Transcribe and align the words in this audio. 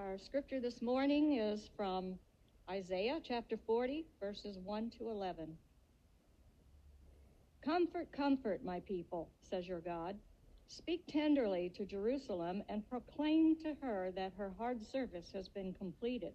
Our 0.00 0.16
scripture 0.16 0.60
this 0.60 0.80
morning 0.80 1.34
is 1.34 1.68
from 1.76 2.14
Isaiah 2.70 3.20
chapter 3.22 3.58
40, 3.66 4.06
verses 4.18 4.56
1 4.64 4.92
to 4.98 5.10
11. 5.10 5.58
Comfort, 7.62 8.10
comfort, 8.10 8.64
my 8.64 8.80
people, 8.80 9.28
says 9.42 9.68
your 9.68 9.80
God. 9.80 10.16
Speak 10.68 11.02
tenderly 11.06 11.70
to 11.76 11.84
Jerusalem 11.84 12.62
and 12.70 12.88
proclaim 12.88 13.56
to 13.56 13.76
her 13.82 14.10
that 14.16 14.32
her 14.38 14.54
hard 14.56 14.82
service 14.86 15.30
has 15.34 15.50
been 15.50 15.74
completed, 15.74 16.32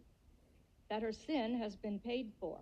that 0.92 1.02
her 1.02 1.14
sin 1.14 1.58
has 1.58 1.76
been 1.76 1.98
paid 1.98 2.32
for, 2.40 2.60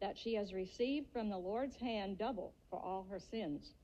that 0.00 0.18
she 0.18 0.34
has 0.36 0.54
received 0.54 1.12
from 1.12 1.28
the 1.28 1.36
Lord's 1.36 1.76
hand 1.76 2.16
double 2.16 2.54
for 2.70 2.80
all 2.80 3.06
her 3.10 3.20
sins. 3.20 3.74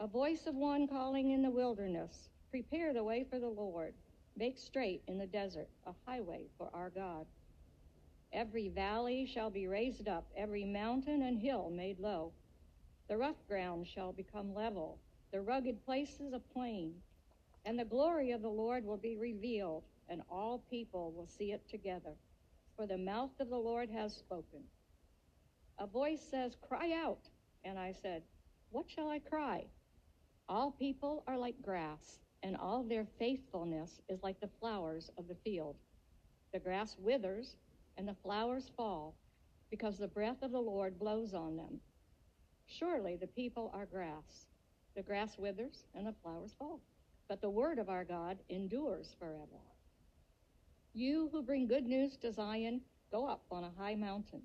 A 0.00 0.06
voice 0.06 0.46
of 0.46 0.54
one 0.54 0.86
calling 0.86 1.30
in 1.30 1.40
the 1.40 1.50
wilderness, 1.50 2.28
Prepare 2.50 2.92
the 2.92 3.04
way 3.04 3.24
for 3.28 3.38
the 3.38 3.48
Lord, 3.48 3.94
make 4.36 4.58
straight 4.58 5.02
in 5.08 5.18
the 5.18 5.26
desert 5.26 5.68
a 5.86 5.92
highway 6.06 6.46
for 6.58 6.70
our 6.74 6.90
God. 6.90 7.26
Every 8.32 8.68
valley 8.68 9.26
shall 9.26 9.50
be 9.50 9.66
raised 9.66 10.08
up, 10.08 10.26
every 10.36 10.64
mountain 10.64 11.22
and 11.22 11.38
hill 11.38 11.70
made 11.70 11.98
low. 11.98 12.32
The 13.08 13.16
rough 13.16 13.46
ground 13.48 13.86
shall 13.86 14.12
become 14.12 14.54
level, 14.54 14.98
the 15.32 15.40
rugged 15.40 15.84
places 15.84 16.32
a 16.32 16.38
plain, 16.38 16.94
and 17.64 17.78
the 17.78 17.84
glory 17.84 18.32
of 18.32 18.42
the 18.42 18.48
Lord 18.48 18.84
will 18.84 18.96
be 18.96 19.16
revealed, 19.16 19.84
and 20.08 20.22
all 20.30 20.64
people 20.70 21.12
will 21.12 21.26
see 21.26 21.52
it 21.52 21.68
together. 21.68 22.14
For 22.76 22.86
the 22.86 22.98
mouth 22.98 23.30
of 23.40 23.48
the 23.48 23.56
Lord 23.56 23.88
has 23.90 24.14
spoken. 24.14 24.60
A 25.78 25.86
voice 25.86 26.20
says, 26.30 26.56
Cry 26.68 26.92
out. 26.92 27.28
And 27.64 27.78
I 27.78 27.92
said, 27.92 28.22
What 28.70 28.86
shall 28.88 29.08
I 29.08 29.18
cry? 29.18 29.64
All 30.48 30.70
people 30.70 31.24
are 31.26 31.38
like 31.38 31.60
grass, 31.62 32.18
and 32.46 32.56
all 32.56 32.84
their 32.84 33.08
faithfulness 33.18 34.00
is 34.08 34.22
like 34.22 34.40
the 34.40 34.50
flowers 34.60 35.10
of 35.18 35.26
the 35.26 35.34
field. 35.44 35.74
The 36.52 36.60
grass 36.60 36.96
withers, 36.96 37.56
and 37.98 38.06
the 38.06 38.14
flowers 38.22 38.70
fall, 38.76 39.16
because 39.68 39.98
the 39.98 40.06
breath 40.06 40.42
of 40.42 40.52
the 40.52 40.60
Lord 40.60 40.96
blows 40.96 41.34
on 41.34 41.56
them. 41.56 41.80
Surely 42.68 43.16
the 43.16 43.26
people 43.26 43.72
are 43.74 43.84
grass. 43.84 44.46
The 44.94 45.02
grass 45.02 45.36
withers, 45.36 45.86
and 45.92 46.06
the 46.06 46.14
flowers 46.22 46.54
fall. 46.56 46.80
But 47.28 47.40
the 47.40 47.50
word 47.50 47.80
of 47.80 47.88
our 47.88 48.04
God 48.04 48.38
endures 48.48 49.16
forever. 49.18 49.60
You 50.94 51.28
who 51.32 51.42
bring 51.42 51.66
good 51.66 51.84
news 51.84 52.16
to 52.18 52.32
Zion, 52.32 52.80
go 53.10 53.26
up 53.26 53.42
on 53.50 53.64
a 53.64 53.72
high 53.76 53.96
mountain. 53.96 54.42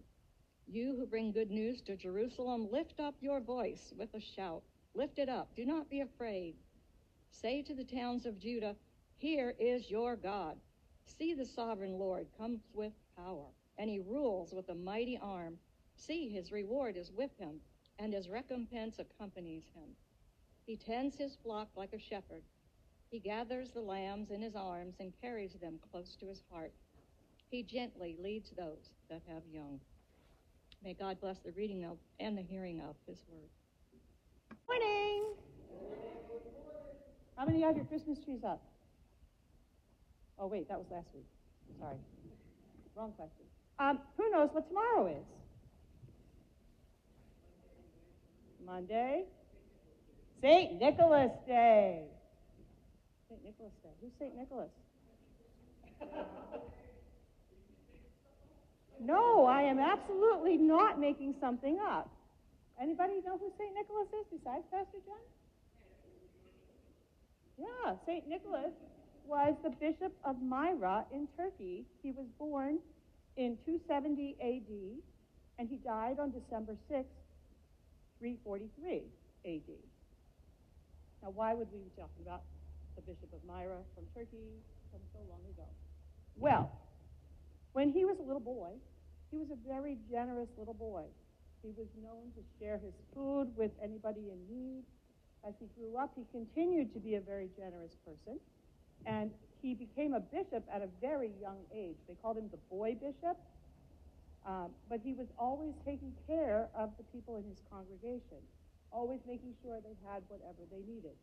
You 0.68 0.96
who 0.98 1.06
bring 1.06 1.32
good 1.32 1.52
news 1.52 1.82
to 1.82 1.96
Jerusalem, 1.96 2.68
lift 2.72 3.00
up 3.00 3.14
your 3.22 3.42
voice 3.42 3.94
with 3.96 4.12
a 4.16 4.20
shout. 4.20 4.64
Lift 4.96 5.20
it 5.20 5.30
up. 5.30 5.50
Do 5.56 5.68
not 5.68 5.88
be 5.88 6.02
afraid. 6.02 6.56
Say 7.32 7.62
to 7.64 7.74
the 7.74 7.84
towns 7.84 8.26
of 8.26 8.40
Judah, 8.40 8.76
Here 9.18 9.56
is 9.60 9.90
your 9.90 10.16
God. 10.16 10.58
See, 11.06 11.34
the 11.34 11.46
sovereign 11.46 11.98
Lord 11.98 12.28
comes 12.38 12.62
with 12.74 12.94
power, 13.18 13.48
and 13.78 13.90
he 13.90 14.00
rules 14.00 14.54
with 14.54 14.70
a 14.70 14.76
mighty 14.76 15.18
arm. 15.22 15.58
See, 15.96 16.30
his 16.30 16.52
reward 16.52 16.98
is 16.98 17.12
with 17.12 17.32
him, 17.38 17.60
and 18.00 18.14
his 18.14 18.30
recompense 18.30 19.00
accompanies 19.00 19.64
him. 19.74 19.90
He 20.66 20.78
tends 20.78 21.18
his 21.18 21.36
flock 21.44 21.70
like 21.76 21.94
a 21.94 22.00
shepherd. 22.00 22.44
He 23.10 23.20
gathers 23.20 23.72
the 23.72 23.82
lambs 23.82 24.32
in 24.32 24.42
his 24.42 24.56
arms 24.56 24.96
and 25.00 25.12
carries 25.22 25.54
them 25.54 25.80
close 25.92 26.16
to 26.18 26.28
his 26.28 26.44
heart. 26.52 26.72
He 27.50 27.64
gently 27.64 28.16
leads 28.22 28.52
those 28.52 28.92
that 29.10 29.22
have 29.28 29.44
young. 29.52 29.80
May 30.84 30.94
God 30.94 31.20
bless 31.20 31.40
the 31.40 31.52
reading 31.52 31.84
of 31.86 31.98
and 32.20 32.38
the 32.38 32.42
hearing 32.42 32.80
of 32.82 32.96
his 33.06 33.22
word. 33.28 33.50
Morning. 34.68 36.21
How 37.38 37.46
many 37.46 37.62
have 37.62 37.76
your 37.76 37.86
Christmas 37.86 38.20
trees 38.20 38.44
up? 38.46 38.62
Oh, 40.40 40.48
wait, 40.48 40.68
that 40.70 40.78
was 40.78 40.88
last 40.92 41.08
week. 41.14 41.26
Sorry. 41.80 41.98
Wrong 42.96 43.12
question. 43.14 43.46
Um, 43.80 44.00
who 44.18 44.30
knows 44.32 44.50
what 44.52 44.68
tomorrow 44.68 45.08
is? 45.08 45.26
Monday? 48.66 49.26
St. 50.42 50.80
Nicholas 50.80 51.32
Day. 51.48 52.04
St. 53.30 53.44
Nicholas 53.44 53.74
Day. 53.84 53.90
Who's 54.02 54.12
St. 54.20 54.36
Nicholas? 54.36 54.72
no, 59.00 59.46
I 59.46 59.62
am 59.62 59.80
absolutely 59.80 60.58
not 60.58 61.00
making 61.00 61.36
something 61.40 61.80
up. 61.80 62.10
Anybody 62.82 63.22
know 63.26 63.38
who 63.38 63.52
St. 63.58 63.74
Nicholas 63.76 64.08
is 64.20 64.26
besides 64.40 64.64
Pastor 64.72 64.98
John? 65.06 65.22
Yeah, 67.62 67.94
St. 68.08 68.28
Nicholas 68.28 68.74
was 69.28 69.54
the 69.64 69.70
bishop 69.70 70.14
of 70.26 70.42
Myra 70.42 71.06
in 71.14 71.28
Turkey. 71.38 71.86
He 72.02 72.12
was 72.12 72.26
born 72.40 72.80
in 73.38 73.58
270 73.66 74.36
AD, 74.42 74.72
and 75.60 75.70
he 75.70 75.78
died 75.78 76.18
on 76.18 76.32
December 76.32 76.76
6, 76.90 77.06
343 78.18 79.04
AD. 79.46 79.70
Now, 81.22 81.30
why 81.30 81.54
would 81.54 81.68
we 81.72 81.80
be 81.80 81.92
talking 81.96 82.26
about 82.26 82.42
the 82.96 83.02
bishop 83.02 83.30
of 83.32 83.46
Myra 83.46 83.78
from 83.94 84.06
Turkey 84.16 84.58
from 84.90 85.02
so 85.14 85.20
long 85.30 85.46
ago? 85.54 85.70
Well, 86.36 86.72
when 87.74 87.94
he 87.94 88.06
was 88.06 88.18
a 88.18 88.24
little 88.24 88.42
boy, 88.42 88.74
he 89.30 89.38
was 89.38 89.48
a 89.52 89.68
very 89.70 89.98
generous 90.10 90.50
little 90.58 90.74
boy. 90.74 91.06
He 91.62 91.70
was 91.78 91.88
known 92.02 92.34
to 92.34 92.42
share 92.58 92.80
his 92.80 92.94
food 93.14 93.56
with 93.56 93.72
anybody 93.84 94.34
in 94.34 94.40
need. 94.50 94.84
As 95.48 95.54
he 95.60 95.68
grew 95.78 95.98
up, 95.98 96.12
he 96.16 96.26
continued 96.32 96.94
to 96.94 97.00
be 97.00 97.16
a 97.16 97.22
very 97.22 97.50
generous 97.58 97.96
person. 98.06 98.40
And 99.06 99.32
he 99.62 99.74
became 99.74 100.14
a 100.14 100.20
bishop 100.20 100.64
at 100.72 100.82
a 100.82 100.90
very 101.00 101.32
young 101.42 101.58
age. 101.74 101.98
They 102.08 102.16
called 102.22 102.38
him 102.38 102.50
the 102.52 102.62
boy 102.70 102.96
bishop. 102.96 103.38
Um, 104.46 104.72
but 104.90 105.00
he 105.04 105.14
was 105.14 105.28
always 105.38 105.74
taking 105.86 106.14
care 106.28 106.68
of 106.76 106.90
the 106.98 107.04
people 107.14 107.38
in 107.38 107.44
his 107.44 107.62
congregation, 107.70 108.42
always 108.92 109.20
making 109.28 109.54
sure 109.62 109.80
they 109.82 109.96
had 110.10 110.24
whatever 110.30 110.66
they 110.72 110.82
needed. 110.92 111.14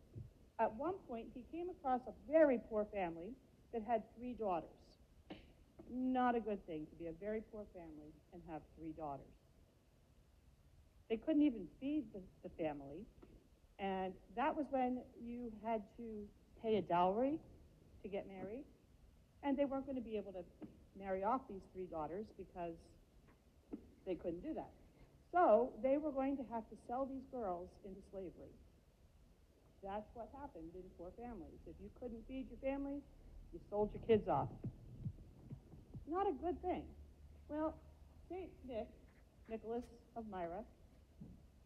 At 0.60 0.74
one 0.74 0.94
point, 1.08 1.26
he 1.34 1.44
came 1.52 1.68
across 1.70 2.00
a 2.06 2.12
very 2.30 2.60
poor 2.68 2.86
family 2.92 3.34
that 3.72 3.82
had 3.86 4.02
three 4.16 4.34
daughters. 4.34 4.70
Not 5.90 6.34
a 6.34 6.40
good 6.40 6.64
thing 6.66 6.86
to 6.90 6.96
be 6.96 7.06
a 7.06 7.12
very 7.12 7.42
poor 7.52 7.64
family 7.74 8.12
and 8.32 8.42
have 8.50 8.62
three 8.76 8.92
daughters. 8.92 9.26
They 11.08 11.16
couldn't 11.16 11.42
even 11.42 11.66
feed 11.80 12.04
the, 12.12 12.20
the 12.42 12.50
family, 12.62 13.06
and 13.78 14.12
that 14.36 14.56
was 14.56 14.66
when 14.70 15.00
you 15.24 15.52
had 15.64 15.82
to 15.96 16.26
pay 16.62 16.76
a 16.76 16.82
dowry 16.82 17.38
to 18.02 18.08
get 18.08 18.26
married, 18.28 18.64
and 19.42 19.56
they 19.56 19.64
weren't 19.64 19.86
going 19.86 19.96
to 19.96 20.02
be 20.02 20.16
able 20.16 20.32
to 20.32 20.44
marry 20.98 21.22
off 21.22 21.42
these 21.48 21.62
three 21.72 21.86
daughters 21.86 22.26
because 22.36 22.74
they 24.06 24.14
couldn't 24.14 24.42
do 24.42 24.54
that. 24.54 24.70
So 25.32 25.70
they 25.82 25.98
were 25.98 26.10
going 26.10 26.36
to 26.38 26.42
have 26.52 26.68
to 26.70 26.76
sell 26.88 27.06
these 27.06 27.24
girls 27.30 27.68
into 27.84 28.00
slavery. 28.10 28.52
That's 29.82 30.08
what 30.14 30.28
happened 30.40 30.70
in 30.74 30.82
poor 30.96 31.10
families. 31.16 31.60
If 31.66 31.76
you 31.80 31.90
couldn't 32.00 32.26
feed 32.26 32.46
your 32.50 32.58
family, 32.72 33.00
you 33.52 33.60
sold 33.70 33.90
your 33.94 34.02
kids 34.06 34.28
off. 34.28 34.48
Not 36.10 36.26
a 36.26 36.32
good 36.32 36.60
thing. 36.62 36.82
Well, 37.48 37.74
St. 38.28 38.48
Nick, 38.66 38.88
Nicholas 39.48 39.84
of 40.16 40.24
Myra, 40.30 40.64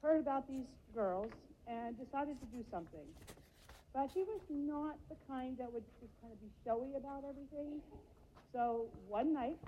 heard 0.03 0.21
about 0.21 0.49
these 0.49 0.67
girls 0.95 1.31
and 1.67 1.99
decided 1.99 2.39
to 2.41 2.47
do 2.47 2.65
something. 2.71 3.07
But 3.95 4.11
he 4.15 4.25
was 4.25 4.41
not 4.49 4.97
the 5.09 5.17
kind 5.29 5.57
that 5.59 5.73
would 5.73 5.85
just 6.01 6.13
kind 6.21 6.33
of 6.33 6.41
be 6.41 6.49
showy 6.65 6.97
about 6.97 7.25
everything. 7.29 7.81
So 8.53 8.87
one 9.09 9.35
night, 9.35 9.59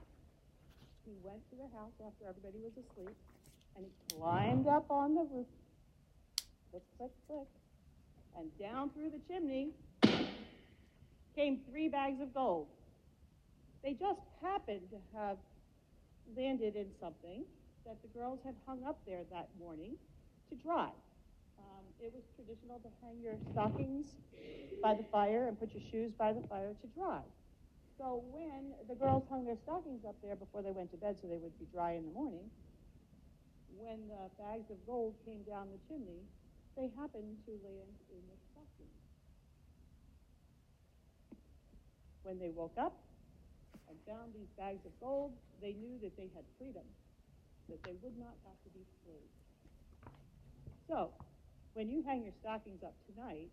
he 1.05 1.13
went 1.23 1.41
to 1.51 1.57
their 1.57 1.69
house 1.77 1.93
after 2.01 2.29
everybody 2.29 2.59
was 2.65 2.73
asleep, 2.73 3.17
and 3.77 3.85
he 3.85 3.93
climbed 4.17 4.67
up 4.67 4.91
on 4.91 5.15
the 5.15 5.27
roof, 5.31 5.47
click, 6.71 6.83
click, 6.97 7.13
click, 7.29 7.49
and 8.37 8.51
down 8.59 8.91
through 8.91 9.11
the 9.11 9.21
chimney 9.29 9.71
came 11.37 11.61
three 11.71 11.89
bags 11.89 12.21
of 12.21 12.33
gold. 12.33 12.67
They 13.83 13.93
just 13.93 14.21
happened 14.41 14.89
to 14.91 15.19
have 15.19 15.37
landed 16.37 16.77
in 16.77 16.87
something 17.01 17.45
that 17.85 17.97
the 18.03 18.09
girls 18.19 18.39
had 18.45 18.55
hung 18.67 18.85
up 18.87 18.99
there 19.07 19.23
that 19.31 19.49
morning 19.59 19.97
to 20.49 20.57
dry. 20.57 20.89
It 22.03 22.13
was 22.13 22.25
traditional 22.37 22.79
to 22.81 22.91
hang 23.01 23.23
your 23.23 23.39
stockings 23.53 24.07
by 24.83 24.95
the 24.95 25.05
fire 25.11 25.49
and 25.49 25.59
put 25.59 25.73
your 25.73 25.83
shoes 25.91 26.13
by 26.13 26.33
the 26.33 26.43
fire 26.49 26.75
to 26.75 26.87
dry. 26.93 27.23
So 27.97 28.25
when 28.35 28.75
the 28.89 28.95
girls 28.95 29.25
hung 29.31 29.47
their 29.47 29.57
stockings 29.57 30.05
up 30.05 30.17
there 30.23 30.37
before 30.37 30.63
they 30.63 30.73
went 30.73 30.91
to 30.91 30.99
bed 30.99 31.17
so 31.21 31.29
they 31.29 31.39
would 31.39 31.57
be 31.59 31.67
dry 31.73 31.93
in 31.95 32.05
the 32.05 32.13
morning, 32.13 32.51
when 33.79 34.09
the 34.09 34.29
bags 34.39 34.71
of 34.71 34.79
gold 34.87 35.15
came 35.25 35.43
down 35.47 35.71
the 35.71 35.81
chimney, 35.89 36.27
they 36.77 36.91
happened 36.99 37.39
to 37.47 37.53
land 37.63 37.97
in 38.11 38.23
the 38.27 38.39
stockings. 38.51 39.03
When 42.23 42.39
they 42.39 42.51
woke 42.51 42.75
up 42.79 42.99
and 43.89 43.97
found 44.07 44.35
these 44.35 44.51
bags 44.59 44.85
of 44.87 44.93
gold, 45.01 45.33
they 45.63 45.73
knew 45.73 45.99
that 46.03 46.17
they 46.17 46.31
had 46.35 46.45
freedom, 46.59 46.85
that 47.69 47.83
they 47.85 47.95
would 48.03 48.19
not 48.19 48.35
have 48.45 48.59
to 48.65 48.71
be 48.75 48.83
slaves. 49.05 49.39
So, 50.89 51.13
when 51.75 51.91
you 51.91 52.03
hang 52.07 52.23
your 52.23 52.35
stockings 52.41 52.83
up 52.83 52.95
tonight 53.11 53.51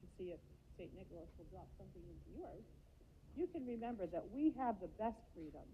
to 0.00 0.06
see 0.16 0.32
if 0.32 0.40
St. 0.80 0.88
Nicholas 0.96 1.28
will 1.36 1.48
drop 1.52 1.68
something 1.76 2.00
into 2.00 2.40
yours, 2.40 2.64
you 3.36 3.46
can 3.52 3.64
remember 3.68 4.08
that 4.08 4.24
we 4.32 4.52
have 4.56 4.80
the 4.80 4.88
best 4.96 5.20
freedom 5.36 5.64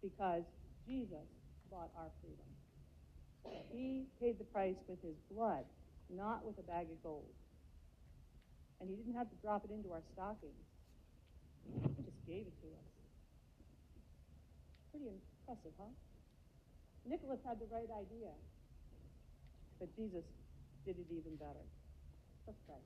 because 0.00 0.46
Jesus 0.86 1.26
bought 1.70 1.90
our 1.98 2.08
freedom. 2.22 2.48
He 3.74 4.06
paid 4.22 4.38
the 4.38 4.48
price 4.54 4.78
with 4.86 5.02
his 5.02 5.18
blood, 5.30 5.66
not 6.08 6.46
with 6.46 6.56
a 6.58 6.66
bag 6.66 6.86
of 6.86 7.02
gold. 7.02 7.28
And 8.80 8.88
he 8.88 8.94
didn't 8.94 9.18
have 9.18 9.28
to 9.28 9.38
drop 9.42 9.66
it 9.66 9.74
into 9.74 9.90
our 9.90 10.02
stockings. 10.14 10.64
He 11.98 12.02
just 12.06 12.22
gave 12.26 12.46
it 12.46 12.56
to 12.62 12.68
us. 12.78 12.90
Pretty 14.94 15.10
impressive, 15.10 15.74
huh? 15.76 15.92
Nicholas 17.08 17.40
had 17.42 17.58
the 17.58 17.66
right 17.72 17.88
idea, 17.90 18.30
but 19.80 19.88
Jesus 19.96 20.24
did 20.88 21.04
it 21.04 21.12
even 21.12 21.36
better. 21.36 21.60
Let's 22.48 22.64
pray. 22.64 22.80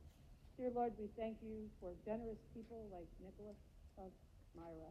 Dear 0.59 0.75
Lord, 0.75 0.91
we 0.99 1.07
thank 1.15 1.39
you 1.39 1.71
for 1.79 1.95
generous 2.03 2.43
people 2.51 2.91
like 2.91 3.07
Nicholas 3.23 3.55
of 3.95 4.11
Myra, 4.59 4.91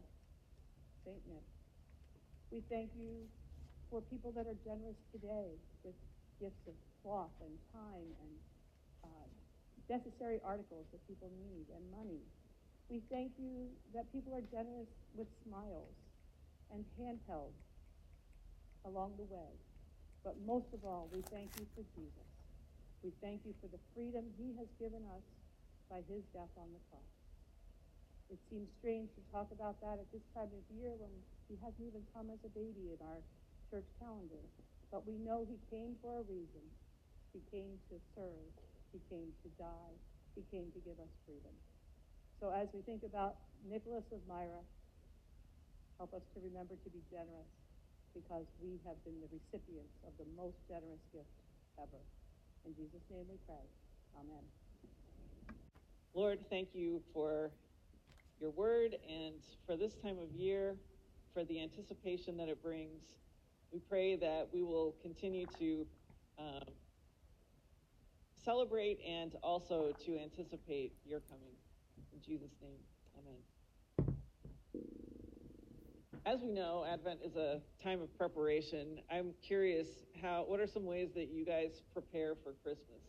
St. 1.04 1.20
Nick. 1.28 1.44
We 2.48 2.64
thank 2.72 2.88
you 2.96 3.28
for 3.92 4.00
people 4.08 4.32
that 4.32 4.48
are 4.48 4.56
generous 4.64 4.96
today 5.12 5.60
with 5.84 5.92
gifts 6.40 6.64
of 6.64 6.72
cloth 7.04 7.36
and 7.44 7.52
time 7.76 8.08
and 8.16 8.32
uh, 9.04 9.28
necessary 9.92 10.40
articles 10.40 10.88
that 10.96 11.04
people 11.04 11.28
need 11.36 11.68
and 11.68 11.84
money. 11.92 12.24
We 12.88 13.04
thank 13.12 13.36
you 13.36 13.76
that 13.92 14.08
people 14.08 14.32
are 14.32 14.46
generous 14.48 14.88
with 15.12 15.28
smiles 15.44 16.00
and 16.72 16.80
handhelds 16.96 17.60
along 18.88 19.20
the 19.20 19.28
way. 19.28 19.52
But 20.24 20.40
most 20.48 20.72
of 20.72 20.80
all, 20.80 21.12
we 21.12 21.20
thank 21.28 21.52
you 21.60 21.68
for 21.76 21.84
Jesus. 21.92 22.31
We 23.02 23.10
thank 23.18 23.42
you 23.42 23.54
for 23.58 23.66
the 23.66 23.82
freedom 23.94 24.30
he 24.38 24.54
has 24.62 24.70
given 24.78 25.02
us 25.10 25.26
by 25.90 26.06
his 26.06 26.22
death 26.30 26.54
on 26.54 26.70
the 26.70 26.82
cross. 26.86 27.12
It 28.30 28.38
seems 28.48 28.70
strange 28.78 29.10
to 29.18 29.22
talk 29.34 29.50
about 29.50 29.82
that 29.82 29.98
at 29.98 30.08
this 30.14 30.24
time 30.32 30.48
of 30.54 30.64
year 30.70 30.94
when 30.96 31.10
he 31.50 31.58
hasn't 31.60 31.82
even 31.82 32.06
come 32.14 32.30
as 32.30 32.40
a 32.46 32.52
baby 32.54 32.94
in 32.94 33.00
our 33.02 33.20
church 33.68 33.84
calendar. 33.98 34.40
But 34.94 35.04
we 35.04 35.18
know 35.18 35.42
he 35.44 35.58
came 35.68 35.98
for 36.00 36.22
a 36.22 36.24
reason. 36.30 36.64
He 37.34 37.42
came 37.50 37.76
to 37.90 37.98
serve. 38.14 38.50
He 38.94 39.02
came 39.10 39.34
to 39.44 39.48
die. 39.58 39.94
He 40.38 40.46
came 40.48 40.70
to 40.72 40.80
give 40.80 40.96
us 41.02 41.12
freedom. 41.26 41.52
So 42.40 42.54
as 42.54 42.70
we 42.72 42.80
think 42.86 43.02
about 43.02 43.36
Nicholas 43.66 44.06
of 44.14 44.22
Myra, 44.30 44.62
help 45.98 46.14
us 46.14 46.24
to 46.32 46.38
remember 46.40 46.78
to 46.78 46.90
be 46.90 47.02
generous 47.10 47.50
because 48.16 48.46
we 48.60 48.80
have 48.88 48.96
been 49.04 49.18
the 49.20 49.28
recipients 49.28 49.96
of 50.08 50.12
the 50.16 50.28
most 50.36 50.56
generous 50.68 51.02
gift 51.12 51.32
ever. 51.80 52.00
In 52.64 52.74
Jesus' 52.74 53.02
name 53.10 53.24
we 53.28 53.36
pray. 53.46 53.64
Amen. 54.20 54.44
Lord, 56.14 56.38
thank 56.48 56.74
you 56.74 57.02
for 57.12 57.50
your 58.40 58.50
word 58.50 58.96
and 59.08 59.42
for 59.66 59.76
this 59.76 59.94
time 59.94 60.18
of 60.18 60.30
year, 60.30 60.76
for 61.34 61.44
the 61.44 61.62
anticipation 61.62 62.36
that 62.36 62.48
it 62.48 62.62
brings. 62.62 63.02
We 63.72 63.80
pray 63.80 64.16
that 64.16 64.48
we 64.52 64.62
will 64.62 64.94
continue 65.02 65.46
to 65.58 65.86
um, 66.38 66.74
celebrate 68.44 68.98
and 69.06 69.34
also 69.42 69.92
to 70.04 70.18
anticipate 70.18 70.92
your 71.04 71.20
coming. 71.20 71.54
In 72.12 72.20
Jesus' 72.20 72.56
name, 72.60 72.78
amen. 73.18 73.51
As 76.24 76.40
we 76.40 76.52
know, 76.52 76.84
Advent 76.88 77.18
is 77.24 77.34
a 77.34 77.60
time 77.82 78.00
of 78.00 78.16
preparation. 78.16 79.00
I'm 79.10 79.32
curious 79.44 79.88
how 80.22 80.44
what 80.46 80.60
are 80.60 80.68
some 80.68 80.84
ways 80.84 81.08
that 81.16 81.30
you 81.32 81.44
guys 81.44 81.82
prepare 81.92 82.36
for 82.44 82.52
Christmas? 82.62 83.02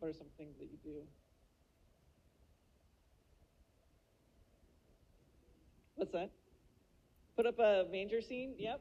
What 0.00 0.08
are 0.08 0.12
some 0.12 0.26
things 0.36 0.56
that 0.58 0.64
you 0.64 0.78
do? 0.82 1.02
What's 5.94 6.10
that? 6.10 6.32
Put 7.36 7.46
up 7.46 7.60
a 7.60 7.84
manger 7.92 8.20
scene? 8.20 8.56
Yep. 8.58 8.80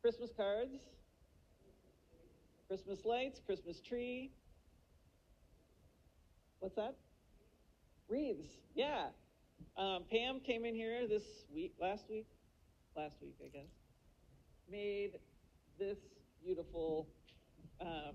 Christmas 0.00 0.30
cards, 0.34 0.78
Christmas 2.66 3.04
lights, 3.04 3.40
Christmas 3.44 3.80
tree. 3.82 4.30
What's 6.60 6.76
that? 6.76 6.96
Wreaths. 8.12 8.58
Yeah. 8.74 9.06
Um, 9.78 10.04
Pam 10.10 10.40
came 10.40 10.66
in 10.66 10.74
here 10.74 11.08
this 11.08 11.22
week, 11.50 11.72
last 11.80 12.10
week, 12.10 12.26
last 12.94 13.16
week, 13.22 13.36
I 13.42 13.48
guess, 13.48 13.70
made 14.70 15.12
this 15.78 15.96
beautiful 16.44 17.08
uh, 17.80 18.10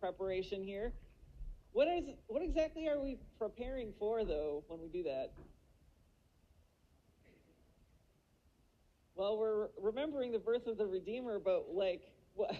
preparation 0.00 0.62
here. 0.62 0.94
What 1.72 1.86
is 1.86 2.04
what 2.28 2.42
exactly 2.42 2.88
are 2.88 2.98
we 2.98 3.18
preparing 3.38 3.92
for 3.98 4.24
though 4.24 4.64
when 4.68 4.80
we 4.80 4.88
do 4.88 5.02
that? 5.02 5.32
Well, 9.14 9.36
we're 9.36 9.68
remembering 9.78 10.32
the 10.32 10.38
birth 10.38 10.66
of 10.66 10.78
the 10.78 10.86
Redeemer, 10.86 11.38
but 11.38 11.66
like 11.70 12.00
what? 12.32 12.52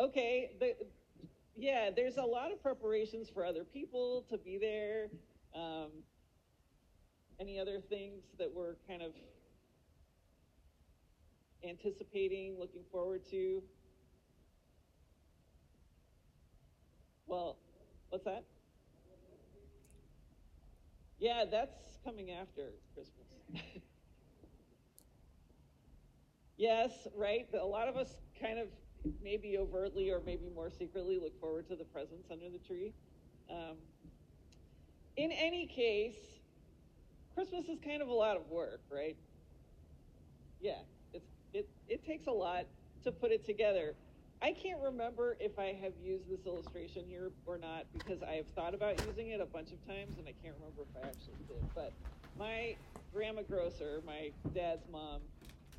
okay, 0.00 0.50
the, 0.60 0.74
yeah, 1.56 1.90
there's 1.94 2.16
a 2.16 2.22
lot 2.22 2.52
of 2.52 2.62
preparations 2.62 3.28
for 3.28 3.44
other 3.44 3.64
people 3.64 4.24
to 4.30 4.38
be 4.38 4.58
there. 4.58 5.08
Um, 5.54 5.90
any 7.40 7.58
other 7.58 7.80
things 7.80 8.22
that 8.38 8.52
we're 8.52 8.76
kind 8.88 9.02
of 9.02 9.12
anticipating, 11.68 12.56
looking 12.58 12.82
forward 12.90 13.22
to? 13.30 13.62
Well, 17.26 17.56
what's 18.10 18.24
that? 18.24 18.44
Yeah, 21.18 21.44
that's 21.50 21.98
coming 22.04 22.30
after 22.32 22.72
Christmas. 22.94 23.28
yes, 26.56 26.90
right? 27.16 27.46
A 27.60 27.64
lot 27.64 27.88
of 27.88 27.96
us 27.96 28.16
kind 28.40 28.58
of 28.58 28.66
maybe 29.22 29.58
overtly 29.58 30.10
or 30.10 30.20
maybe 30.24 30.48
more 30.54 30.70
secretly 30.70 31.18
look 31.20 31.38
forward 31.40 31.68
to 31.68 31.76
the 31.76 31.84
presents 31.84 32.30
under 32.30 32.48
the 32.48 32.58
tree. 32.58 32.92
Um, 33.50 33.76
in 35.16 35.32
any 35.32 35.66
case, 35.66 36.16
Christmas 37.34 37.68
is 37.68 37.78
kind 37.84 38.02
of 38.02 38.08
a 38.08 38.12
lot 38.12 38.36
of 38.36 38.48
work, 38.48 38.80
right? 38.90 39.16
Yeah, 40.60 40.78
it's, 41.12 41.26
it, 41.52 41.68
it 41.88 42.06
takes 42.06 42.26
a 42.26 42.32
lot 42.32 42.66
to 43.04 43.12
put 43.12 43.32
it 43.32 43.44
together. 43.44 43.94
I 44.40 44.52
can't 44.52 44.80
remember 44.82 45.36
if 45.38 45.58
I 45.58 45.78
have 45.82 45.92
used 46.02 46.28
this 46.28 46.46
illustration 46.46 47.04
here 47.06 47.30
or 47.46 47.58
not 47.58 47.86
because 47.92 48.22
I 48.22 48.32
have 48.34 48.46
thought 48.56 48.74
about 48.74 49.00
using 49.06 49.28
it 49.28 49.40
a 49.40 49.46
bunch 49.46 49.70
of 49.70 49.86
times 49.86 50.18
and 50.18 50.26
I 50.26 50.34
can't 50.42 50.54
remember 50.58 50.82
if 50.82 51.02
I 51.02 51.06
actually 51.06 51.38
did. 51.46 51.62
But 51.74 51.92
my 52.36 52.76
grandma 53.14 53.42
grocer, 53.42 54.02
my 54.04 54.30
dad's 54.52 54.84
mom, 54.90 55.20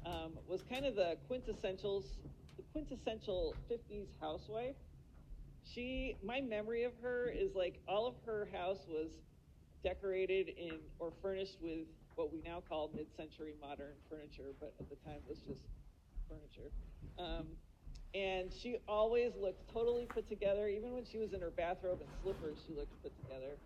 um, 0.06 0.34
was 0.48 0.64
kind 0.70 0.86
of 0.86 0.96
the 0.96 1.18
quintessentials, 1.30 2.06
quintessential 2.72 3.56
50s 3.72 4.08
housewife. 4.20 4.76
She, 5.64 6.18
my 6.24 6.42
memory 6.42 6.84
of 6.84 6.94
her 7.02 7.30
is 7.30 7.56
like 7.56 7.80
all 7.88 8.08
of 8.08 8.16
her 8.26 8.48
house 8.54 8.86
was 8.88 9.12
decorated 9.84 10.50
in 10.50 10.80
or 11.00 11.12
furnished 11.22 11.58
with 11.62 11.88
what 12.16 12.32
we 12.32 12.42
now 12.46 12.62
call 12.68 12.92
mid-century 12.96 13.54
modern 13.60 13.94
furniture, 14.10 14.54
but 14.60 14.74
at 14.80 14.90
the 14.90 14.96
time 14.98 15.18
it 15.26 15.30
was 15.30 15.40
just 15.40 15.62
furniture. 16.28 16.72
Um, 17.18 17.48
and 18.14 18.54
she 18.54 18.78
always 18.88 19.32
looked 19.40 19.72
totally 19.74 20.06
put 20.06 20.30
together. 20.30 20.68
Even 20.68 20.94
when 20.94 21.06
she 21.06 21.18
was 21.18 21.34
in 21.34 21.42
her 21.42 21.50
bathrobe 21.50 22.00
and 22.02 22.10
slippers, 22.22 22.60
she 22.66 22.74
looked 22.74 23.02
put 23.02 23.16
together. 23.24 23.58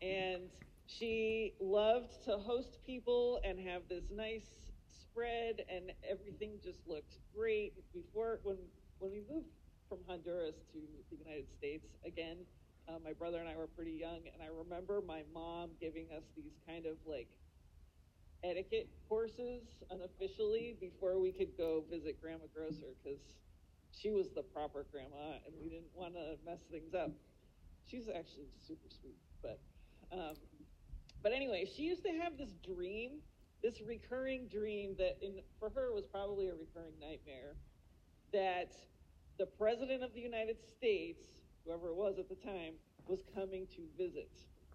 And 0.00 0.42
she 0.86 1.54
loved 1.60 2.24
to 2.24 2.36
host 2.36 2.78
people 2.86 3.40
and 3.44 3.58
have 3.58 3.82
this 3.88 4.04
nice 4.14 4.46
spread, 4.90 5.64
and 5.68 5.92
everything 6.08 6.58
just 6.62 6.86
looked 6.86 7.18
great. 7.34 7.74
Before, 7.92 8.40
when 8.42 8.56
when 8.98 9.10
we 9.12 9.22
moved 9.28 9.48
from 9.88 9.98
Honduras 10.06 10.56
to 10.72 10.78
the 11.10 11.16
United 11.16 11.46
States 11.52 11.86
again, 12.04 12.38
uh, 12.88 12.98
my 13.02 13.12
brother 13.12 13.38
and 13.38 13.48
I 13.48 13.56
were 13.56 13.66
pretty 13.66 13.92
young, 13.92 14.20
and 14.32 14.42
I 14.42 14.46
remember 14.46 15.02
my 15.06 15.22
mom 15.32 15.70
giving 15.80 16.06
us 16.16 16.24
these 16.36 16.58
kind 16.66 16.86
of 16.86 16.96
like 17.06 17.28
etiquette 18.44 18.88
courses 19.08 19.62
unofficially 19.90 20.76
before 20.80 21.18
we 21.18 21.32
could 21.32 21.56
go 21.56 21.84
visit 21.90 22.20
Grandma 22.20 22.44
Grocer 22.54 22.94
because 23.02 23.20
she 23.92 24.10
was 24.10 24.30
the 24.34 24.42
proper 24.42 24.86
grandma, 24.92 25.38
and 25.46 25.54
we 25.60 25.68
didn't 25.68 25.94
want 25.94 26.14
to 26.14 26.36
mess 26.44 26.60
things 26.70 26.94
up. 26.94 27.10
She's 27.86 28.08
actually 28.08 28.48
super 28.66 28.88
sweet, 28.90 29.16
but 29.42 29.58
um, 30.12 30.36
but 31.22 31.32
anyway, 31.32 31.64
she 31.64 31.82
used 31.82 32.04
to 32.04 32.10
have 32.22 32.36
this 32.38 32.52
dream, 32.64 33.18
this 33.62 33.80
recurring 33.86 34.48
dream 34.48 34.94
that 34.98 35.18
in 35.22 35.40
for 35.58 35.70
her 35.70 35.92
was 35.92 36.04
probably 36.06 36.48
a 36.48 36.54
recurring 36.54 36.94
nightmare 37.00 37.54
that 38.32 38.72
the 39.38 39.46
president 39.46 40.02
of 40.02 40.12
the 40.14 40.20
United 40.20 40.56
States, 40.76 41.24
whoever 41.64 41.88
it 41.88 41.96
was 41.96 42.18
at 42.18 42.28
the 42.28 42.34
time, 42.34 42.74
was 43.06 43.20
coming 43.34 43.66
to 43.74 43.82
visit, 43.96 44.30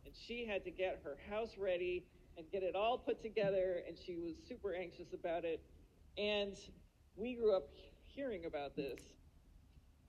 and 0.06 0.14
she 0.16 0.46
had 0.46 0.64
to 0.64 0.72
get 0.72 1.02
her 1.04 1.18
house 1.30 1.58
ready 1.58 2.06
and 2.38 2.46
get 2.52 2.64
it 2.64 2.76
all 2.76 2.98
put 2.98 3.22
together, 3.22 3.84
and 3.88 3.98
she 3.98 4.18
was 4.18 4.36
super 4.48 4.74
anxious 4.74 5.14
about 5.14 5.44
it, 5.44 5.62
and 6.18 6.56
we 7.16 7.36
grew 7.36 7.56
up 7.56 7.70
hearing 8.08 8.46
about 8.46 8.76
this. 8.76 9.00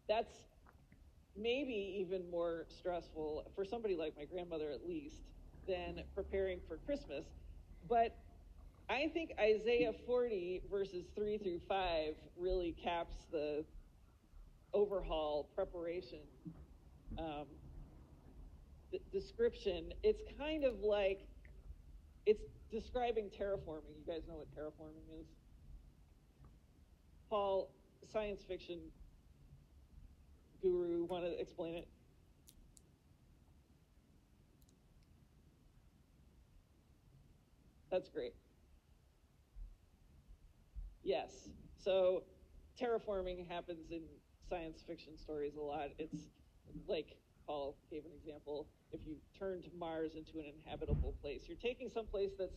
That's 0.09 0.33
maybe 1.37 1.97
even 2.01 2.31
more 2.31 2.67
stressful 2.69 3.51
for 3.55 3.65
somebody 3.65 3.97
like 3.97 4.15
my 4.17 4.25
grandmother, 4.25 4.71
at 4.71 4.87
least, 4.87 5.23
than 5.67 6.03
preparing 6.15 6.61
for 6.69 6.77
Christmas. 6.79 7.25
But 7.89 8.17
I 8.93 9.09
think 9.15 9.33
Isaiah 9.41 9.93
40, 10.05 10.65
verses 10.71 11.07
3 11.15 11.39
through 11.39 11.61
5, 11.67 12.15
really 12.37 12.73
caps 12.73 13.15
the 13.31 13.65
overhaul 14.75 15.49
preparation 15.55 16.19
um, 17.19 17.47
description. 19.11 19.95
It's 20.03 20.21
kind 20.39 20.65
of 20.65 20.81
like 20.81 21.27
it's 22.27 22.43
describing 22.71 23.31
terraforming. 23.31 23.97
You 23.97 24.13
guys 24.13 24.25
know 24.29 24.35
what 24.35 24.49
terraforming 24.55 25.21
is? 25.21 25.27
Paul, 27.31 27.71
science 28.13 28.43
fiction 28.47 28.79
guru, 30.61 31.05
want 31.05 31.25
to 31.25 31.41
explain 31.41 31.77
it? 31.77 31.89
That's 37.91 38.11
great. 38.11 38.35
Yes. 41.03 41.49
So 41.79 42.23
terraforming 42.81 43.49
happens 43.49 43.91
in 43.91 44.03
science 44.49 44.83
fiction 44.87 45.17
stories 45.19 45.55
a 45.57 45.61
lot. 45.61 45.89
It's 45.99 46.29
like 46.89 47.17
Paul 47.47 47.77
gave 47.91 48.05
an 48.05 48.13
example. 48.17 48.69
If 48.93 49.01
you 49.07 49.17
turn 49.39 49.63
to 49.63 49.69
Mars 49.79 50.13
into 50.17 50.39
an 50.39 50.53
inhabitable 50.55 51.15
place, 51.21 51.43
you're 51.49 51.57
taking 51.57 51.91
some 51.93 52.07
place 52.07 52.31
that's 52.39 52.57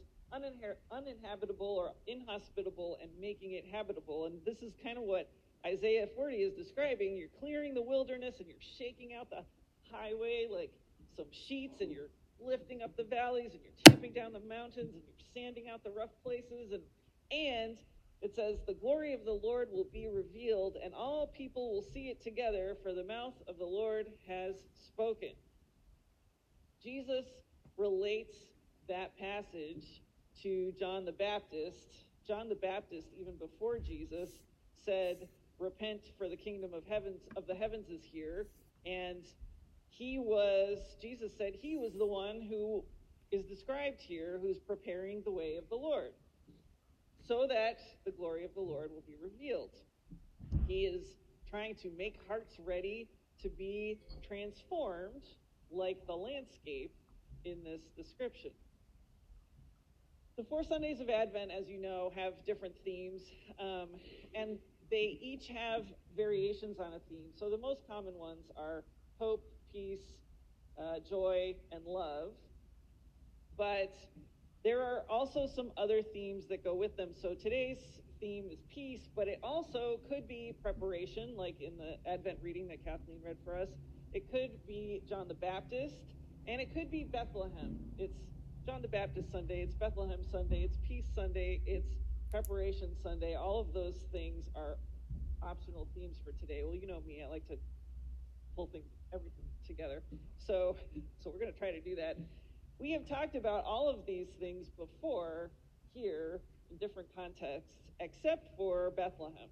uninhabitable 0.91 1.65
or 1.65 1.93
inhospitable 2.07 2.97
and 3.01 3.09
making 3.19 3.53
it 3.53 3.65
habitable. 3.71 4.25
And 4.25 4.39
this 4.45 4.61
is 4.61 4.73
kind 4.83 4.97
of 4.97 5.05
what 5.05 5.29
Isaiah 5.65 6.07
40 6.15 6.35
is 6.35 6.53
describing. 6.53 7.15
You're 7.15 7.29
clearing 7.39 7.73
the 7.73 7.81
wilderness 7.81 8.35
and 8.39 8.47
you're 8.47 8.57
shaking 8.77 9.13
out 9.13 9.29
the 9.29 9.43
highway 9.91 10.47
like 10.51 10.71
some 11.15 11.25
sheets 11.31 11.81
and 11.81 11.91
you're 11.91 12.09
lifting 12.39 12.81
up 12.81 12.95
the 12.97 13.03
valleys 13.03 13.51
and 13.53 13.61
you're 13.63 13.73
tamping 13.85 14.13
down 14.13 14.33
the 14.33 14.41
mountains 14.41 14.93
and 14.93 15.01
you're 15.03 15.25
sanding 15.33 15.69
out 15.69 15.83
the 15.83 15.91
rough 15.91 16.11
places 16.23 16.71
and 16.73 16.83
and 17.31 17.77
it 18.21 18.35
says 18.35 18.57
the 18.65 18.73
glory 18.73 19.13
of 19.13 19.25
the 19.25 19.39
Lord 19.43 19.69
will 19.71 19.87
be 19.91 20.07
revealed 20.07 20.77
and 20.83 20.93
all 20.93 21.27
people 21.27 21.73
will 21.73 21.85
see 21.93 22.09
it 22.09 22.21
together 22.21 22.75
for 22.81 22.93
the 22.93 23.03
mouth 23.03 23.35
of 23.47 23.57
the 23.57 23.65
Lord 23.65 24.07
has 24.27 24.55
spoken. 24.87 25.33
Jesus 26.81 27.25
relates 27.77 28.35
that 28.87 29.17
passage 29.17 30.01
to 30.41 30.71
John 30.79 31.05
the 31.05 31.11
Baptist. 31.11 32.05
John 32.27 32.49
the 32.49 32.55
Baptist 32.55 33.07
even 33.19 33.35
before 33.37 33.79
Jesus 33.79 34.29
said 34.83 35.27
repent 35.59 36.01
for 36.17 36.27
the 36.27 36.35
kingdom 36.35 36.73
of 36.73 36.85
heavens 36.85 37.21
of 37.35 37.47
the 37.47 37.55
heavens 37.55 37.89
is 37.89 38.03
here 38.03 38.47
and 38.85 39.23
he 39.87 40.19
was 40.19 40.77
jesus 41.01 41.31
said 41.37 41.53
he 41.55 41.77
was 41.77 41.93
the 41.93 42.05
one 42.05 42.41
who 42.41 42.83
is 43.31 43.45
described 43.45 44.01
here 44.01 44.37
who's 44.41 44.59
preparing 44.59 45.21
the 45.23 45.31
way 45.31 45.55
of 45.55 45.67
the 45.69 45.75
lord 45.75 46.11
so 47.27 47.45
that 47.47 47.79
the 48.05 48.11
glory 48.11 48.43
of 48.45 48.53
the 48.53 48.61
lord 48.61 48.91
will 48.91 49.03
be 49.07 49.15
revealed 49.21 49.71
he 50.67 50.85
is 50.85 51.15
trying 51.49 51.75
to 51.75 51.89
make 51.97 52.17
hearts 52.27 52.55
ready 52.65 53.07
to 53.41 53.49
be 53.49 53.99
transformed 54.27 55.23
like 55.71 56.05
the 56.07 56.15
landscape 56.15 56.93
in 57.43 57.63
this 57.63 57.81
description 57.95 58.51
the 60.37 60.43
four 60.43 60.63
sundays 60.63 60.99
of 60.99 61.09
advent 61.09 61.51
as 61.51 61.67
you 61.67 61.79
know 61.79 62.11
have 62.15 62.33
different 62.45 62.75
themes 62.83 63.21
um, 63.59 63.87
and 64.33 64.57
they 64.91 65.17
each 65.21 65.47
have 65.47 65.85
variations 66.15 66.79
on 66.79 66.93
a 66.93 66.99
theme. 67.09 67.29
So 67.35 67.49
the 67.49 67.57
most 67.57 67.81
common 67.87 68.13
ones 68.15 68.51
are 68.57 68.83
hope, 69.19 69.43
peace, 69.71 70.17
uh, 70.79 70.99
joy, 71.07 71.55
and 71.71 71.85
love. 71.85 72.31
But 73.57 73.93
there 74.65 74.81
are 74.81 75.03
also 75.07 75.45
some 75.45 75.71
other 75.77 76.01
themes 76.01 76.47
that 76.47 76.63
go 76.63 76.73
with 76.73 76.97
them. 76.97 77.09
So 77.13 77.35
today's 77.35 77.77
theme 78.19 78.49
is 78.51 78.63
peace, 78.67 79.07
but 79.15 79.27
it 79.27 79.39
also 79.43 79.99
could 80.09 80.27
be 80.27 80.55
preparation, 80.59 81.35
like 81.37 81.61
in 81.61 81.77
the 81.77 81.97
Advent 82.09 82.39
reading 82.41 82.67
that 82.69 82.83
Kathleen 82.83 83.19
read 83.23 83.37
for 83.45 83.55
us. 83.55 83.69
It 84.11 84.31
could 84.31 84.65
be 84.65 85.03
John 85.07 85.27
the 85.27 85.35
Baptist, 85.35 86.15
and 86.47 86.59
it 86.59 86.73
could 86.73 86.89
be 86.89 87.03
Bethlehem. 87.03 87.77
It's 87.99 88.17
John 88.65 88.81
the 88.81 88.87
Baptist 88.87 89.31
Sunday, 89.31 89.61
it's 89.61 89.75
Bethlehem 89.75 90.21
Sunday, 90.31 90.63
it's 90.63 90.77
Peace 90.77 91.05
Sunday, 91.13 91.61
it's 91.67 91.93
Preparation 92.31 92.89
Sunday, 93.03 93.35
all 93.35 93.59
of 93.59 93.71
those 93.71 94.05
things 94.11 94.49
are 94.55 94.77
optional 95.43 95.87
themes 95.93 96.17
for 96.25 96.31
today. 96.39 96.63
Well, 96.65 96.73
you 96.73 96.87
know 96.87 97.01
me, 97.05 97.21
I 97.23 97.29
like 97.29 97.47
to 97.49 97.57
pull 98.55 98.65
things, 98.65 98.87
everything 99.13 99.45
together. 99.67 100.01
So, 100.39 100.75
so 101.23 101.29
we're 101.29 101.39
going 101.39 101.53
to 101.53 101.59
try 101.59 101.69
to 101.69 101.81
do 101.81 101.95
that. 101.97 102.17
We 102.79 102.91
have 102.91 103.07
talked 103.07 103.35
about 103.35 103.63
all 103.63 103.89
of 103.89 104.05
these 104.05 104.27
things 104.39 104.69
before 104.69 105.49
here 105.93 106.41
in 106.69 106.77
different 106.77 107.07
contexts, 107.15 107.71
except 107.99 108.55
for 108.57 108.91
Bethlehem. 108.91 109.49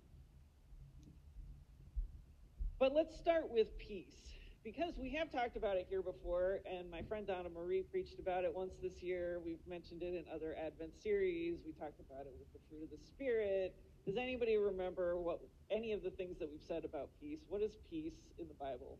But 2.80 2.94
let's 2.94 3.16
start 3.18 3.50
with 3.50 3.78
peace 3.78 4.34
because 4.64 4.98
we 4.98 5.10
have 5.12 5.32
talked 5.32 5.56
about 5.56 5.78
it 5.78 5.88
here 5.90 6.02
before, 6.02 6.60
and 6.70 6.90
my 6.92 7.02
friend 7.02 7.26
Donna 7.26 7.50
Marie 7.50 7.84
preached 7.84 8.20
about 8.20 8.44
it 8.44 8.54
once 8.54 8.74
this 8.82 9.02
year. 9.02 9.40
We've 9.46 9.66
mentioned 9.68 10.04
it 10.04 10.14
in 10.16 10.26
other 10.34 10.56
Advent 10.60 10.92
series. 11.02 11.60
We 11.66 11.72
talked 11.72 12.00
about 12.00 12.26
it 12.26 12.34
with 12.38 12.52
the 12.52 12.60
fruit 12.70 12.84
of 12.84 12.90
the 12.90 13.06
Spirit. 13.06 13.74
Does 14.06 14.18
anybody 14.18 14.58
remember 14.58 15.18
what 15.18 15.40
any 15.72 15.94
of 15.94 16.04
the 16.04 16.12
things 16.12 16.40
that 16.40 16.50
we've 16.52 16.62
said 16.62 16.84
about 16.84 17.10
peace? 17.22 17.40
What 17.48 17.62
is 17.62 17.72
peace 17.90 18.32
in 18.38 18.50
the 18.50 18.54
Bible? 18.54 19.00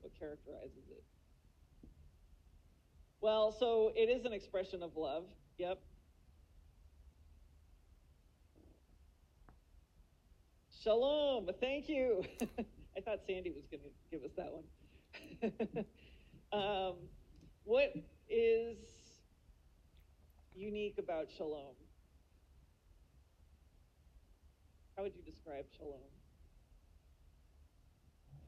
What 0.00 0.12
characterizes 0.18 0.88
it? 0.90 1.02
Well, 3.20 3.52
so 3.52 3.92
it 3.94 4.08
is 4.08 4.24
an 4.24 4.32
expression 4.32 4.82
of 4.82 4.96
love. 4.96 5.24
Yep. 5.58 5.78
Shalom. 10.82 11.50
Thank 11.60 11.90
you. 11.90 12.22
I 12.96 13.00
thought 13.02 13.18
Sandy 13.26 13.50
was 13.50 13.66
going 13.70 13.82
to 13.82 13.90
give 14.10 14.24
us 14.24 14.30
that 14.36 14.52
one. 14.52 15.84
um, 16.52 16.94
what 17.64 17.92
is 18.30 18.78
unique 20.54 20.96
about 20.98 21.26
shalom? 21.36 21.74
How 24.96 25.02
would 25.02 25.14
you 25.14 25.22
describe 25.22 25.66
shalom? 25.76 26.00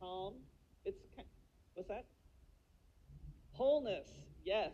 Calm. 0.00 0.34
It's 0.86 1.04
what's 1.74 1.88
that? 1.90 2.06
Wholeness. 3.52 4.08
Yes. 4.44 4.72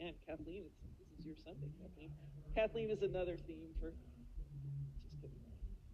And 0.00 0.14
Kathleen, 0.26 0.64
this 0.98 1.18
is 1.18 1.24
your 1.24 1.36
Sunday, 1.44 1.70
Kathleen. 1.80 2.10
Kathleen 2.54 2.90
is 2.90 3.02
another 3.02 3.36
theme 3.46 3.68
for. 3.80 3.92
Just 5.02 5.20
kidding. 5.20 5.38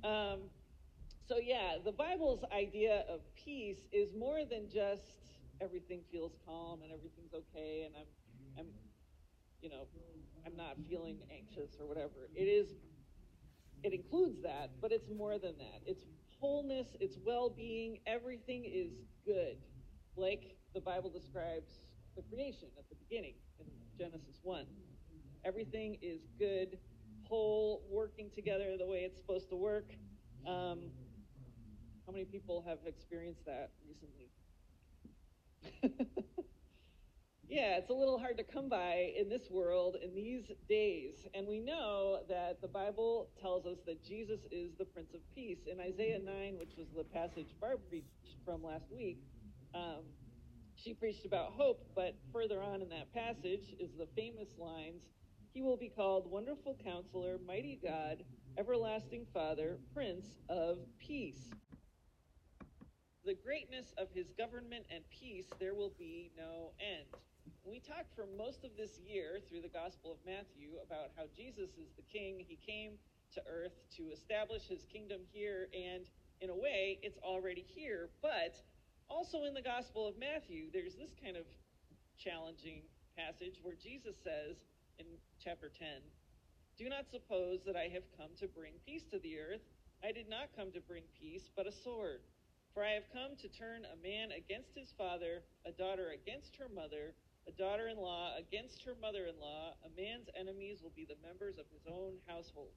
Um, 0.03 0.41
so, 1.29 1.37
yeah, 1.39 1.77
the 1.85 1.93
Bible's 1.93 2.45
idea 2.53 3.05
of 3.09 3.21
peace 3.37 3.87
is 3.93 4.15
more 4.19 4.41
than 4.49 4.69
just 4.73 5.03
everything 5.61 6.01
feels 6.11 6.33
calm 6.45 6.83
and 6.83 6.91
everything's 6.91 7.33
okay 7.33 7.85
and 7.87 7.95
I'm, 7.95 8.07
I'm, 8.59 8.67
you 9.61 9.69
know, 9.69 9.87
I'm 10.45 10.57
not 10.57 10.77
feeling 10.89 11.19
anxious 11.31 11.77
or 11.79 11.87
whatever. 11.87 12.29
It 12.35 12.45
is, 12.45 12.67
it 13.85 13.93
includes 13.93 14.43
that, 14.43 14.71
but 14.81 14.91
it's 14.91 15.09
more 15.17 15.39
than 15.39 15.57
that. 15.59 15.83
It's 15.87 16.05
wholeness, 16.41 16.89
it's 16.99 17.17
well 17.25 17.49
being, 17.49 18.01
everything 18.07 18.65
is 18.65 18.91
good, 19.25 19.59
like 20.17 20.57
the 20.75 20.81
Bible 20.81 21.11
describes 21.11 21.71
the 22.17 22.23
creation 22.23 22.69
at 22.79 22.89
the 22.89 22.97
beginning 22.97 23.35
in 23.59 23.67
Genesis 23.99 24.39
1. 24.43 24.67
Everything 25.45 25.99
is 26.03 26.21
good, 26.39 26.79
whole, 27.25 27.83
working 27.91 28.31
together 28.35 28.77
the 28.79 28.87
way 28.87 28.99
it's 28.99 29.19
supposed 29.19 29.49
to 29.51 29.57
work. 29.57 29.91
Um, 30.47 30.91
how 32.07 32.13
many 32.13 32.25
people 32.25 32.65
have 32.67 32.79
experienced 32.87 33.45
that 33.47 33.71
recently? 33.87 34.29
yeah, 37.49 37.77
it's 37.79 37.91
a 37.91 37.95
little 37.95 38.19
hard 38.19 38.37
to 38.39 38.45
come 38.45 38.69
by 38.69 39.13
in 39.19 39.29
this 39.29 39.51
world 39.51 39.97
in 40.03 40.15
these 40.15 40.51
days. 40.69 41.27
And 41.35 41.47
we 41.47 41.61
know 41.61 42.21
that 42.29 42.61
the 42.61 42.69
Bible 42.69 43.31
tells 43.41 43.67
us 43.67 43.79
that 43.87 44.05
Jesus 44.05 44.41
is 44.51 44.73
the 44.79 44.85
Prince 44.85 45.15
of 45.15 45.21
Peace. 45.35 45.59
In 45.71 45.81
Isaiah 45.81 46.19
9, 46.19 46.59
which 46.59 46.73
was 46.77 46.89
the 46.97 47.05
passage 47.05 47.55
Barb 47.61 47.81
preached 47.89 48.09
from 48.45 48.63
last 48.63 48.91
week, 48.91 49.19
um, 49.75 50.03
she 50.83 50.95
preached 50.95 51.27
about 51.27 51.53
hope, 51.53 51.87
but 51.95 52.15
further 52.33 52.63
on 52.63 52.83
in 52.83 52.89
that 52.91 53.13
passage 53.15 53.75
is 53.79 53.91
the 53.99 54.09
famous 54.17 54.49
lines 54.59 55.03
He 55.55 55.63
will 55.63 55.77
be 55.77 55.89
called 55.91 56.31
Wonderful 56.31 56.77
Counselor, 56.85 57.39
Mighty 57.47 57.79
God, 57.83 58.25
Everlasting 58.59 59.27
Father, 59.33 59.79
Prince 59.95 60.27
of 60.49 60.79
Peace 60.99 61.51
the 63.25 63.35
greatness 63.35 63.95
of 63.99 64.09
his 64.15 64.33
government 64.37 64.85
and 64.91 65.05
peace, 65.11 65.47
there 65.61 65.75
will 65.75 65.93
be 65.99 66.33
no 66.37 66.73
end. 66.81 67.07
We 67.65 67.79
talked 67.79 68.15
for 68.17 68.27
most 68.37 68.65
of 68.65 68.73
this 68.77 68.99
year 68.99 69.39
through 69.49 69.63
the 69.63 69.71
Gospel 69.71 70.13
of 70.13 70.19
Matthew 70.27 70.75
about 70.85 71.15
how 71.17 71.25
Jesus 71.37 71.71
is 71.79 71.95
the 71.97 72.03
king. 72.03 72.43
He 72.47 72.59
came 72.59 72.99
to 73.35 73.43
earth 73.47 73.79
to 73.97 74.11
establish 74.11 74.67
his 74.67 74.87
kingdom 74.93 75.21
here, 75.33 75.69
and 75.73 76.07
in 76.41 76.51
a 76.51 76.55
way, 76.55 76.99
it's 77.03 77.19
already 77.23 77.65
here. 77.69 78.11
But 78.23 78.59
Also, 79.13 79.45
in 79.45 79.53
the 79.53 79.61
Gospel 79.61 80.09
of 80.09 80.17
Matthew, 80.17 80.73
there's 80.73 80.97
this 80.97 81.13
kind 81.21 81.37
of 81.37 81.45
challenging 82.17 82.81
passage 83.13 83.61
where 83.61 83.77
Jesus 83.77 84.17
says 84.25 84.57
in 84.97 85.05
chapter 85.37 85.69
10, 85.69 86.01
Do 86.81 86.89
not 86.89 87.13
suppose 87.13 87.61
that 87.69 87.77
I 87.77 87.93
have 87.93 88.09
come 88.17 88.33
to 88.41 88.49
bring 88.49 88.73
peace 88.89 89.05
to 89.13 89.21
the 89.21 89.37
earth. 89.37 89.61
I 90.01 90.17
did 90.17 90.33
not 90.33 90.57
come 90.57 90.73
to 90.73 90.81
bring 90.81 91.05
peace, 91.13 91.53
but 91.53 91.69
a 91.69 91.77
sword. 91.85 92.25
For 92.73 92.81
I 92.81 92.97
have 92.97 93.05
come 93.13 93.37
to 93.37 93.53
turn 93.53 93.85
a 93.85 94.01
man 94.01 94.33
against 94.33 94.73
his 94.73 94.97
father, 94.97 95.45
a 95.69 95.77
daughter 95.77 96.17
against 96.17 96.57
her 96.57 96.73
mother, 96.73 97.13
a 97.45 97.53
daughter 97.53 97.93
in 97.93 98.01
law 98.01 98.33
against 98.41 98.81
her 98.89 98.97
mother 98.97 99.29
in 99.29 99.37
law. 99.37 99.77
A 99.85 99.93
man's 99.93 100.33
enemies 100.33 100.81
will 100.81 100.97
be 100.97 101.05
the 101.05 101.21
members 101.21 101.61
of 101.61 101.69
his 101.69 101.85
own 101.85 102.17
household. 102.25 102.73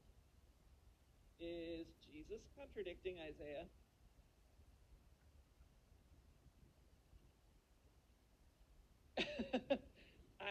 Is 1.39 1.87
Jesus 2.03 2.43
contradicting 2.59 3.23
Isaiah? 3.23 3.71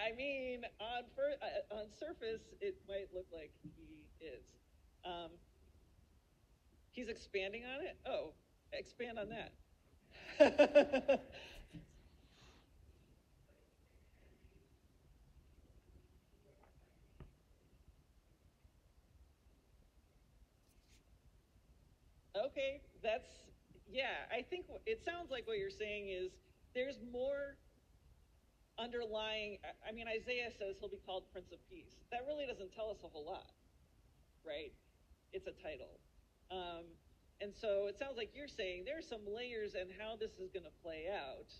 I 0.05 0.13
mean, 0.15 0.65
on 0.81 1.05
fir- 1.17 1.39
uh, 1.41 1.75
on 1.77 1.87
surface, 1.99 2.43
it 2.61 2.77
might 2.89 3.09
look 3.15 3.27
like 3.33 3.51
he 3.63 4.05
is. 4.25 4.45
Um, 5.05 5.31
he's 6.93 7.09
expanding 7.09 7.63
on 7.65 7.85
it. 7.85 7.97
Oh, 8.07 8.33
expand 8.73 9.19
on 9.19 9.29
that. 9.31 9.53
okay, 22.37 22.81
that's 23.03 23.29
yeah. 23.91 24.27
I 24.33 24.43
think 24.43 24.67
it 24.87 25.03
sounds 25.05 25.31
like 25.31 25.47
what 25.47 25.59
you're 25.59 25.71
saying 25.71 26.09
is 26.09 26.33
there's 26.75 26.99
more 27.13 27.57
underlying. 28.79 29.59
I 29.87 29.93
mean, 29.93 30.07
Isaiah 30.09 30.51
says 30.59 30.77
he'll 30.81 30.93
be 30.93 31.03
called 31.07 31.25
Prince 31.33 31.53
of 31.53 31.59
Peace. 31.71 31.95
That 32.11 32.27
really 32.27 32.47
doesn't 32.47 32.75
tell 32.75 32.91
us 32.91 32.99
a 33.05 33.09
whole 33.09 33.25
lot, 33.25 33.53
right? 34.47 34.73
It's 35.33 35.47
a 35.47 35.57
title. 35.63 36.01
Um, 36.51 36.85
and 37.41 37.53
so 37.55 37.87
it 37.89 37.99
sounds 37.99 38.17
like 38.17 38.31
you're 38.35 38.51
saying 38.51 38.85
there's 38.87 39.09
some 39.09 39.23
layers 39.27 39.75
and 39.75 39.91
how 39.99 40.17
this 40.17 40.31
is 40.39 40.51
going 40.51 40.65
to 40.65 40.77
play 40.83 41.07
out 41.11 41.51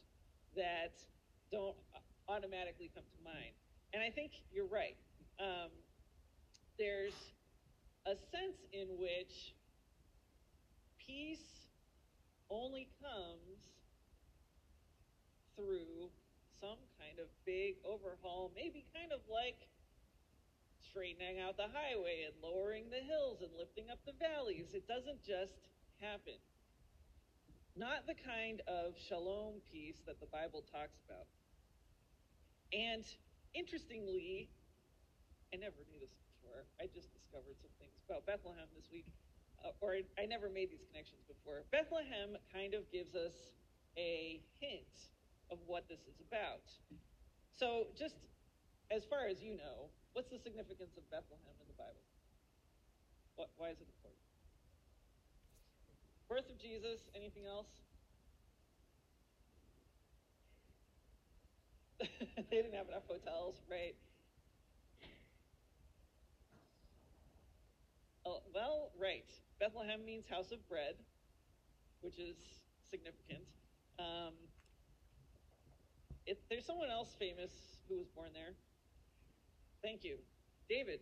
that 0.57 0.95
don't 1.51 1.77
automatically 2.29 2.91
come 2.95 3.05
to 3.05 3.21
mind. 3.25 3.55
And 3.93 4.03
I 4.03 4.11
think 4.11 4.33
you're 4.53 4.71
right. 4.71 4.97
Um, 5.39 5.71
there's 6.79 7.15
a 8.07 8.15
sense 8.31 8.59
in 8.73 8.89
which 8.99 9.55
peace 10.99 11.69
only 12.51 12.89
comes 13.03 13.59
through 15.57 16.11
some 16.61 16.79
kind 17.15 17.23
of 17.23 17.31
big 17.47 17.79
overhaul, 17.87 18.51
maybe 18.57 18.85
kind 18.91 19.13
of 19.13 19.21
like 19.31 19.71
straightening 20.83 21.39
out 21.39 21.57
the 21.57 21.71
highway 21.71 22.27
and 22.27 22.35
lowering 22.43 22.91
the 22.91 23.03
hills 23.07 23.39
and 23.43 23.51
lifting 23.55 23.87
up 23.91 23.99
the 24.03 24.15
valleys. 24.19 24.75
It 24.75 24.87
doesn't 24.91 25.23
just 25.23 25.71
happen. 26.03 26.39
Not 27.77 28.07
the 28.07 28.15
kind 28.19 28.63
of 28.67 28.95
shalom 28.99 29.63
peace 29.71 30.03
that 30.07 30.19
the 30.19 30.27
Bible 30.27 30.63
talks 30.67 30.99
about. 31.07 31.27
And 32.75 33.07
interestingly, 33.55 34.51
I 35.55 35.59
never 35.59 35.87
knew 35.87 35.99
this 36.03 36.15
before. 36.19 36.67
I 36.83 36.91
just 36.91 37.15
discovered 37.15 37.59
some 37.63 37.71
things 37.79 37.95
about 38.11 38.27
Bethlehem 38.27 38.67
this 38.75 38.91
week, 38.91 39.07
uh, 39.63 39.71
or 39.79 39.95
I, 39.95 40.03
I 40.19 40.27
never 40.27 40.51
made 40.51 40.71
these 40.71 40.83
connections 40.91 41.23
before. 41.27 41.63
Bethlehem 41.71 42.35
kind 42.51 42.75
of 42.75 42.91
gives 42.91 43.15
us 43.15 43.55
a 43.95 44.43
hint 44.59 45.15
of 45.55 45.63
what 45.71 45.87
this 45.89 46.03
is 46.11 46.19
about. 46.19 46.67
So, 47.55 47.87
just 47.95 48.27
as 48.91 49.07
far 49.07 49.31
as 49.31 49.39
you 49.41 49.55
know, 49.55 49.95
what's 50.13 50.29
the 50.29 50.39
significance 50.43 50.99
of 50.99 51.07
Bethlehem 51.11 51.55
in 51.63 51.67
the 51.71 51.79
Bible? 51.79 52.03
What, 53.39 53.51
why 53.57 53.71
is 53.71 53.79
it 53.79 53.87
important? 53.87 54.19
Birth 56.29 56.51
of 56.51 56.59
Jesus, 56.59 57.07
anything 57.15 57.47
else? 57.47 57.71
they 62.51 62.57
didn't 62.59 62.75
have 62.75 62.89
enough 62.89 63.07
hotels, 63.07 63.63
right? 63.71 63.95
Oh, 68.27 68.43
well, 68.55 68.91
right. 68.99 69.31
Bethlehem 69.61 70.05
means 70.05 70.27
house 70.27 70.51
of 70.51 70.67
bread, 70.69 70.97
which 72.01 72.19
is 72.19 72.37
significant. 72.91 73.45
Um, 73.99 74.35
it, 76.27 76.41
there's 76.49 76.65
someone 76.65 76.91
else 76.91 77.15
famous 77.19 77.53
who 77.89 77.99
was 77.99 78.09
born 78.09 78.31
there. 78.33 78.55
Thank 79.83 80.05
you. 80.05 80.17
David. 80.69 81.01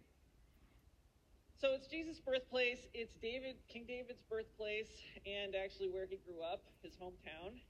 So 1.63 1.79
it's 1.79 1.87
Jesus' 1.87 2.19
birthplace. 2.19 2.83
It's 2.93 3.15
David, 3.23 3.55
King 3.71 3.87
David's 3.87 4.23
birthplace, 4.27 4.91
and 5.23 5.55
actually 5.55 5.89
where 5.89 6.07
he 6.11 6.19
grew 6.27 6.43
up, 6.43 6.67
his 6.83 6.99
hometown. 6.99 7.63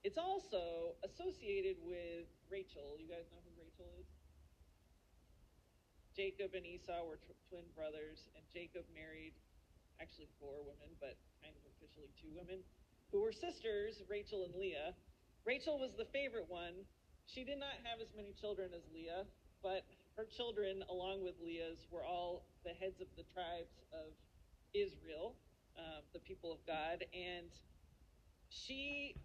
It's 0.00 0.16
also 0.16 0.96
associated 1.04 1.76
with 1.84 2.24
Rachel. 2.48 2.96
You 2.96 3.04
guys 3.04 3.28
know 3.28 3.40
who 3.44 3.52
Rachel 3.60 3.84
is? 4.00 4.08
Jacob 6.16 6.56
and 6.56 6.64
Esau 6.64 7.04
were 7.04 7.20
tw- 7.20 7.36
twin 7.52 7.68
brothers, 7.76 8.28
and 8.32 8.44
Jacob 8.48 8.88
married 8.96 9.36
actually 10.00 10.28
four 10.40 10.64
women, 10.64 10.96
but 11.00 11.20
kind 11.44 11.52
of 11.52 11.62
officially 11.76 12.08
two 12.16 12.32
women, 12.32 12.64
who 13.12 13.20
were 13.20 13.32
sisters, 13.32 14.00
Rachel 14.08 14.48
and 14.48 14.54
Leah. 14.56 14.96
Rachel 15.44 15.78
was 15.78 15.92
the 15.96 16.08
favorite 16.08 16.48
one. 16.48 16.72
She 17.26 17.44
did 17.44 17.58
not 17.60 17.76
have 17.84 18.00
as 18.00 18.08
many 18.16 18.32
children 18.32 18.70
as 18.72 18.82
Leah, 18.92 19.24
but 19.62 19.84
her 20.16 20.24
children, 20.24 20.82
along 20.88 21.24
with 21.24 21.34
Leah's, 21.44 21.86
were 21.90 22.04
all 22.04 22.46
the 22.64 22.72
heads 22.72 23.00
of 23.00 23.08
the 23.16 23.24
tribes 23.32 23.76
of 23.92 24.12
Israel, 24.72 25.36
um, 25.76 26.00
the 26.12 26.20
people 26.20 26.52
of 26.52 26.64
God. 26.66 27.04
And 27.12 27.52
she, 28.48 29.16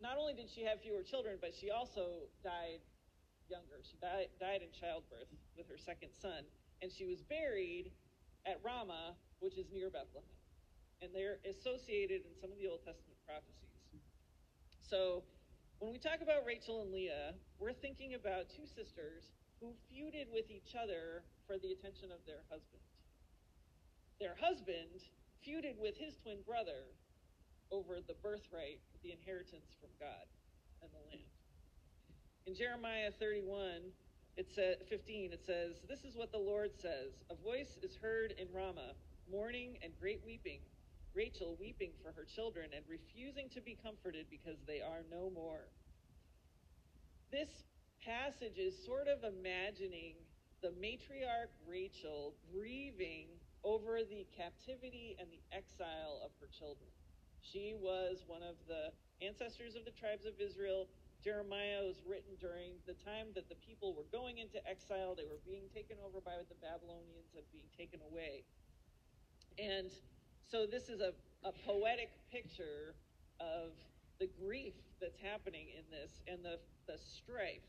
not 0.00 0.18
only 0.18 0.34
did 0.34 0.50
she 0.50 0.64
have 0.64 0.80
fewer 0.82 1.02
children, 1.02 1.38
but 1.40 1.54
she 1.54 1.70
also 1.70 2.26
died 2.42 2.82
younger. 3.48 3.78
She 3.82 3.96
died, 4.02 4.26
died 4.40 4.62
in 4.62 4.74
childbirth 4.74 5.30
with 5.56 5.68
her 5.68 5.78
second 5.78 6.10
son. 6.18 6.42
And 6.82 6.90
she 6.90 7.06
was 7.06 7.22
buried 7.22 7.92
at 8.46 8.58
Ramah, 8.64 9.14
which 9.38 9.58
is 9.58 9.70
near 9.70 9.86
Bethlehem. 9.90 10.34
And 10.98 11.14
they're 11.14 11.38
associated 11.46 12.26
in 12.26 12.34
some 12.40 12.50
of 12.50 12.58
the 12.58 12.66
Old 12.66 12.82
Testament 12.82 13.18
prophecies. 13.26 13.61
So 14.92 15.24
when 15.80 15.88
we 15.88 15.96
talk 15.96 16.20
about 16.20 16.44
Rachel 16.44 16.84
and 16.84 16.92
Leah, 16.92 17.32
we're 17.56 17.72
thinking 17.72 18.12
about 18.12 18.52
two 18.52 18.68
sisters 18.68 19.32
who 19.56 19.72
feuded 19.88 20.28
with 20.28 20.52
each 20.52 20.76
other 20.76 21.24
for 21.48 21.56
the 21.56 21.72
attention 21.72 22.12
of 22.12 22.20
their 22.28 22.44
husband. 22.52 22.84
Their 24.20 24.36
husband 24.36 25.00
feuded 25.40 25.80
with 25.80 25.96
his 25.96 26.20
twin 26.20 26.44
brother 26.44 26.92
over 27.72 28.04
the 28.04 28.20
birthright, 28.20 28.84
the 29.00 29.16
inheritance 29.16 29.72
from 29.80 29.88
God 29.96 30.28
and 30.84 30.92
the 30.92 31.00
land. 31.08 31.32
In 32.44 32.52
Jeremiah 32.52 33.16
31, 33.16 33.96
it 34.36 34.52
says 34.52 34.76
15, 34.92 35.32
it 35.32 35.40
says, 35.40 35.80
This 35.88 36.04
is 36.04 36.20
what 36.20 36.36
the 36.36 36.44
Lord 36.44 36.76
says: 36.76 37.24
A 37.32 37.36
voice 37.40 37.80
is 37.80 37.96
heard 37.96 38.36
in 38.36 38.52
Ramah, 38.52 38.92
mourning 39.24 39.80
and 39.80 39.96
great 39.96 40.20
weeping, 40.20 40.60
Rachel 41.14 41.56
weeping 41.60 41.92
for 42.02 42.12
her 42.12 42.24
children 42.24 42.70
and 42.74 42.84
refusing 42.88 43.48
to 43.50 43.60
be 43.60 43.76
comforted 43.82 44.26
because 44.30 44.58
they 44.66 44.80
are 44.80 45.04
no 45.10 45.30
more. 45.30 45.68
This 47.30 47.64
passage 48.04 48.58
is 48.58 48.74
sort 48.84 49.08
of 49.08 49.24
imagining 49.24 50.16
the 50.62 50.72
matriarch 50.80 51.52
Rachel 51.66 52.34
grieving 52.52 53.28
over 53.64 54.02
the 54.02 54.26
captivity 54.36 55.16
and 55.18 55.28
the 55.30 55.42
exile 55.54 56.22
of 56.24 56.30
her 56.40 56.48
children. 56.50 56.90
She 57.42 57.74
was 57.74 58.24
one 58.26 58.42
of 58.42 58.54
the 58.66 58.94
ancestors 59.24 59.74
of 59.74 59.84
the 59.84 59.94
tribes 59.94 60.26
of 60.26 60.38
Israel. 60.38 60.88
Jeremiah 61.22 61.86
was 61.86 62.02
written 62.06 62.34
during 62.38 62.78
the 62.86 62.98
time 62.98 63.30
that 63.34 63.48
the 63.48 63.58
people 63.62 63.94
were 63.94 64.06
going 64.10 64.38
into 64.38 64.58
exile. 64.66 65.14
They 65.14 65.26
were 65.26 65.42
being 65.46 65.70
taken 65.74 65.98
over 66.02 66.18
by 66.18 66.42
the 66.46 66.58
Babylonians 66.58 67.34
and 67.34 67.46
being 67.50 67.70
taken 67.74 68.02
away. 68.02 68.42
And 69.58 69.90
so 70.50 70.66
this 70.66 70.88
is 70.88 71.00
a, 71.00 71.12
a 71.46 71.52
poetic 71.66 72.10
picture 72.30 72.94
of 73.40 73.72
the 74.20 74.28
grief 74.40 74.74
that's 75.00 75.18
happening 75.18 75.66
in 75.76 75.84
this 75.90 76.22
and 76.28 76.44
the, 76.44 76.58
the 76.86 76.98
strife. 76.98 77.66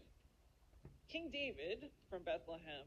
King 1.09 1.29
David 1.31 1.89
from 2.09 2.23
Bethlehem 2.23 2.85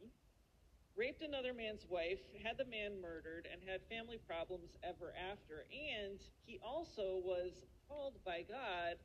raped 0.96 1.22
another 1.22 1.53
man's 1.53 1.85
wife, 1.88 2.20
had 2.42 2.57
the 2.57 2.64
man 2.64 3.01
murdered, 3.01 3.46
and 3.53 3.61
had 3.68 3.81
family 3.90 4.18
problems 4.27 4.79
ever 4.83 5.12
after. 5.31 5.66
And 5.70 6.18
he 6.46 6.59
also 6.64 7.20
was 7.22 7.53
called 7.88 8.14
by 8.25 8.44
God 8.49 8.96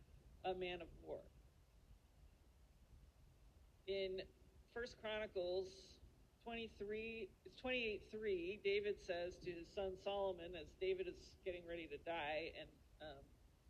a 0.45 0.53
man 0.57 0.81
of 0.81 0.87
war. 1.05 1.19
In 3.87 4.21
First 4.73 4.95
Chronicles 5.01 5.67
23, 6.43 7.29
it's 7.45 7.55
28 7.61 8.01
3, 8.11 8.61
David 8.63 8.95
says 9.05 9.37
to 9.45 9.51
his 9.51 9.67
son 9.73 9.93
Solomon, 10.03 10.57
as 10.59 10.67
David 10.81 11.07
is 11.07 11.37
getting 11.45 11.61
ready 11.67 11.87
to 11.87 11.97
die 12.01 12.51
and 12.57 12.69
um, 13.01 13.23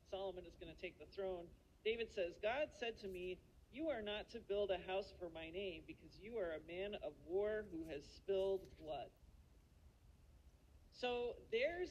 Solomon 0.09 0.43
is 0.47 0.55
going 0.55 0.71
to 0.71 0.79
take 0.79 0.99
the 0.99 1.07
throne, 1.15 1.45
David 1.83 2.07
says, 2.13 2.37
God 2.41 2.71
said 2.79 2.99
to 3.01 3.07
me, 3.07 3.37
You 3.71 3.89
are 3.89 4.01
not 4.01 4.29
to 4.31 4.39
build 4.39 4.71
a 4.71 4.79
house 4.89 5.11
for 5.19 5.29
my 5.33 5.49
name 5.49 5.81
because 5.87 6.15
you 6.21 6.37
are 6.37 6.59
a 6.59 6.63
man 6.67 6.95
of 7.03 7.13
war 7.27 7.65
who 7.71 7.83
has 7.91 8.03
spilled 8.05 8.61
blood. 8.79 9.09
So 10.93 11.33
there's, 11.51 11.89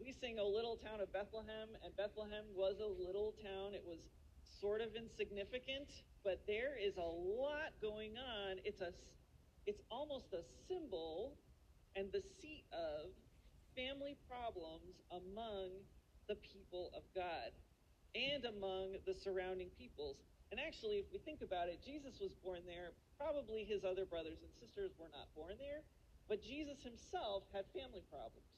we 0.00 0.12
sing 0.12 0.38
a 0.38 0.44
little 0.44 0.76
town 0.76 1.00
of 1.00 1.12
Bethlehem, 1.12 1.70
and 1.84 1.94
Bethlehem 1.96 2.44
was 2.56 2.82
a 2.82 2.90
little 2.90 3.32
town. 3.38 3.74
It 3.74 3.84
was 3.86 4.00
sort 4.60 4.80
of 4.80 4.96
insignificant, 4.96 5.86
but 6.24 6.42
there 6.46 6.74
is 6.74 6.96
a 6.96 7.06
lot 7.06 7.70
going 7.80 8.18
on. 8.18 8.58
It's 8.64 8.80
a, 8.80 8.90
it's 9.66 9.82
almost 9.90 10.32
a 10.32 10.42
symbol 10.68 11.34
and 11.94 12.10
the 12.12 12.22
seat 12.40 12.64
of 12.72 13.10
family 13.76 14.16
problems 14.28 15.00
among 15.10 15.70
the 16.28 16.36
people 16.36 16.90
of 16.96 17.02
God 17.14 17.52
and 18.14 18.44
among 18.44 18.96
the 19.06 19.14
surrounding 19.14 19.68
peoples. 19.78 20.16
And 20.50 20.60
actually, 20.60 21.00
if 21.00 21.06
we 21.12 21.18
think 21.18 21.40
about 21.40 21.68
it, 21.68 21.80
Jesus 21.80 22.20
was 22.20 22.34
born 22.34 22.60
there. 22.66 22.92
Probably 23.16 23.64
his 23.64 23.84
other 23.84 24.04
brothers 24.04 24.44
and 24.44 24.52
sisters 24.60 24.92
were 24.98 25.08
not 25.08 25.32
born 25.34 25.56
there, 25.58 25.80
but 26.28 26.42
Jesus 26.42 26.82
himself 26.82 27.44
had 27.54 27.64
family 27.72 28.04
problems. 28.10 28.52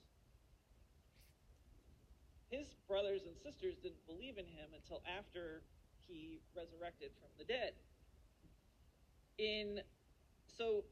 His 2.50 2.74
brothers 2.88 3.22
and 3.26 3.36
sisters 3.38 3.76
didn't 3.82 4.04
believe 4.06 4.38
in 4.38 4.46
him 4.46 4.74
until 4.74 5.02
after 5.06 5.62
he 6.06 6.40
resurrected 6.56 7.10
from 7.20 7.30
the 7.38 7.44
dead. 7.44 7.74
In 9.38 9.80
so 10.46 10.84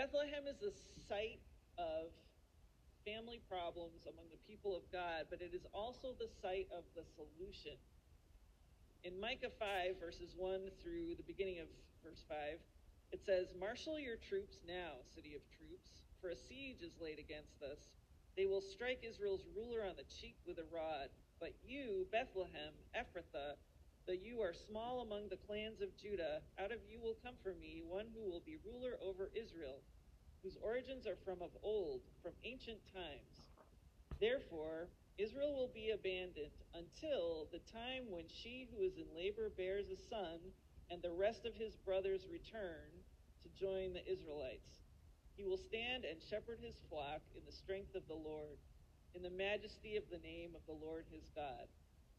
Bethlehem 0.00 0.48
is 0.48 0.56
the 0.56 0.72
site 1.12 1.44
of 1.76 2.08
family 3.04 3.36
problems 3.52 4.08
among 4.08 4.24
the 4.32 4.40
people 4.48 4.72
of 4.72 4.80
God, 4.88 5.28
but 5.28 5.44
it 5.44 5.52
is 5.52 5.68
also 5.76 6.16
the 6.16 6.32
site 6.40 6.72
of 6.72 6.88
the 6.96 7.04
solution. 7.04 7.76
In 9.04 9.20
Micah 9.20 9.52
5, 9.52 10.00
verses 10.00 10.32
1 10.40 10.72
through 10.80 11.20
the 11.20 11.28
beginning 11.28 11.60
of 11.60 11.68
verse 12.00 12.24
5, 12.32 12.56
it 13.12 13.20
says, 13.28 13.52
Marshal 13.52 14.00
your 14.00 14.16
troops 14.16 14.64
now, 14.64 15.04
city 15.04 15.36
of 15.36 15.44
troops, 15.52 16.00
for 16.24 16.32
a 16.32 16.36
siege 16.48 16.80
is 16.80 16.96
laid 16.96 17.20
against 17.20 17.60
us. 17.60 17.92
They 18.40 18.48
will 18.48 18.64
strike 18.64 19.04
Israel's 19.04 19.44
ruler 19.52 19.84
on 19.84 20.00
the 20.00 20.08
cheek 20.08 20.40
with 20.48 20.56
a 20.56 20.68
rod. 20.72 21.12
But 21.44 21.52
you, 21.60 22.08
Bethlehem, 22.08 22.72
Ephrathah, 22.96 23.60
though 24.06 24.12
you 24.12 24.40
are 24.40 24.52
small 24.52 25.00
among 25.00 25.28
the 25.28 25.40
clans 25.46 25.80
of 25.80 25.96
Judah, 25.96 26.42
out 26.58 26.72
of 26.72 26.78
you 26.88 27.00
will 27.00 27.16
come 27.22 27.34
for 27.42 27.54
me 27.54 27.82
one 27.86 28.06
who 28.14 28.28
will 28.28 28.42
be 28.44 28.56
ruler 28.64 28.96
over 29.02 29.30
Israel 29.34 29.82
whose 30.42 30.56
origins 30.62 31.06
are 31.06 31.18
from 31.24 31.42
of 31.42 31.50
old, 31.62 32.00
from 32.22 32.32
ancient 32.44 32.80
times. 32.92 33.52
Therefore, 34.20 34.88
Israel 35.18 35.54
will 35.54 35.70
be 35.72 35.90
abandoned 35.90 36.56
until 36.72 37.48
the 37.52 37.60
time 37.72 38.08
when 38.08 38.24
she 38.28 38.66
who 38.72 38.82
is 38.82 38.96
in 38.96 39.08
labor 39.14 39.52
bears 39.52 39.90
a 39.90 39.96
son, 40.08 40.40
and 40.90 41.02
the 41.02 41.12
rest 41.12 41.44
of 41.44 41.54
his 41.54 41.76
brothers 41.76 42.26
return 42.32 42.88
to 43.44 43.48
join 43.52 43.92
the 43.92 44.04
Israelites. 44.10 44.80
He 45.36 45.44
will 45.44 45.60
stand 45.60 46.04
and 46.04 46.20
shepherd 46.20 46.58
his 46.60 46.76
flock 46.88 47.20
in 47.36 47.44
the 47.44 47.52
strength 47.52 47.94
of 47.94 48.08
the 48.08 48.16
Lord, 48.16 48.56
in 49.14 49.22
the 49.22 49.30
majesty 49.30 49.96
of 49.96 50.04
the 50.10 50.24
name 50.24 50.56
of 50.56 50.64
the 50.66 50.76
Lord 50.76 51.04
his 51.12 51.28
God. 51.36 51.68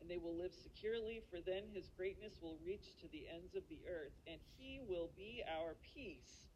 And 0.02 0.10
they 0.10 0.18
will 0.18 0.34
live 0.34 0.52
securely, 0.52 1.22
for 1.30 1.38
then 1.46 1.70
his 1.72 1.86
greatness 1.96 2.34
will 2.42 2.58
reach 2.66 2.98
to 3.06 3.08
the 3.14 3.30
ends 3.30 3.54
of 3.54 3.62
the 3.70 3.86
earth, 3.86 4.18
and 4.26 4.42
he 4.58 4.82
will 4.90 5.14
be 5.16 5.46
our 5.46 5.78
peace 5.94 6.50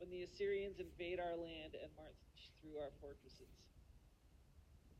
when 0.00 0.08
the 0.08 0.24
Assyrians 0.24 0.80
invade 0.80 1.20
our 1.20 1.36
land 1.36 1.76
and 1.76 1.92
march 1.92 2.48
through 2.60 2.80
our 2.80 2.88
fortresses. 3.00 3.52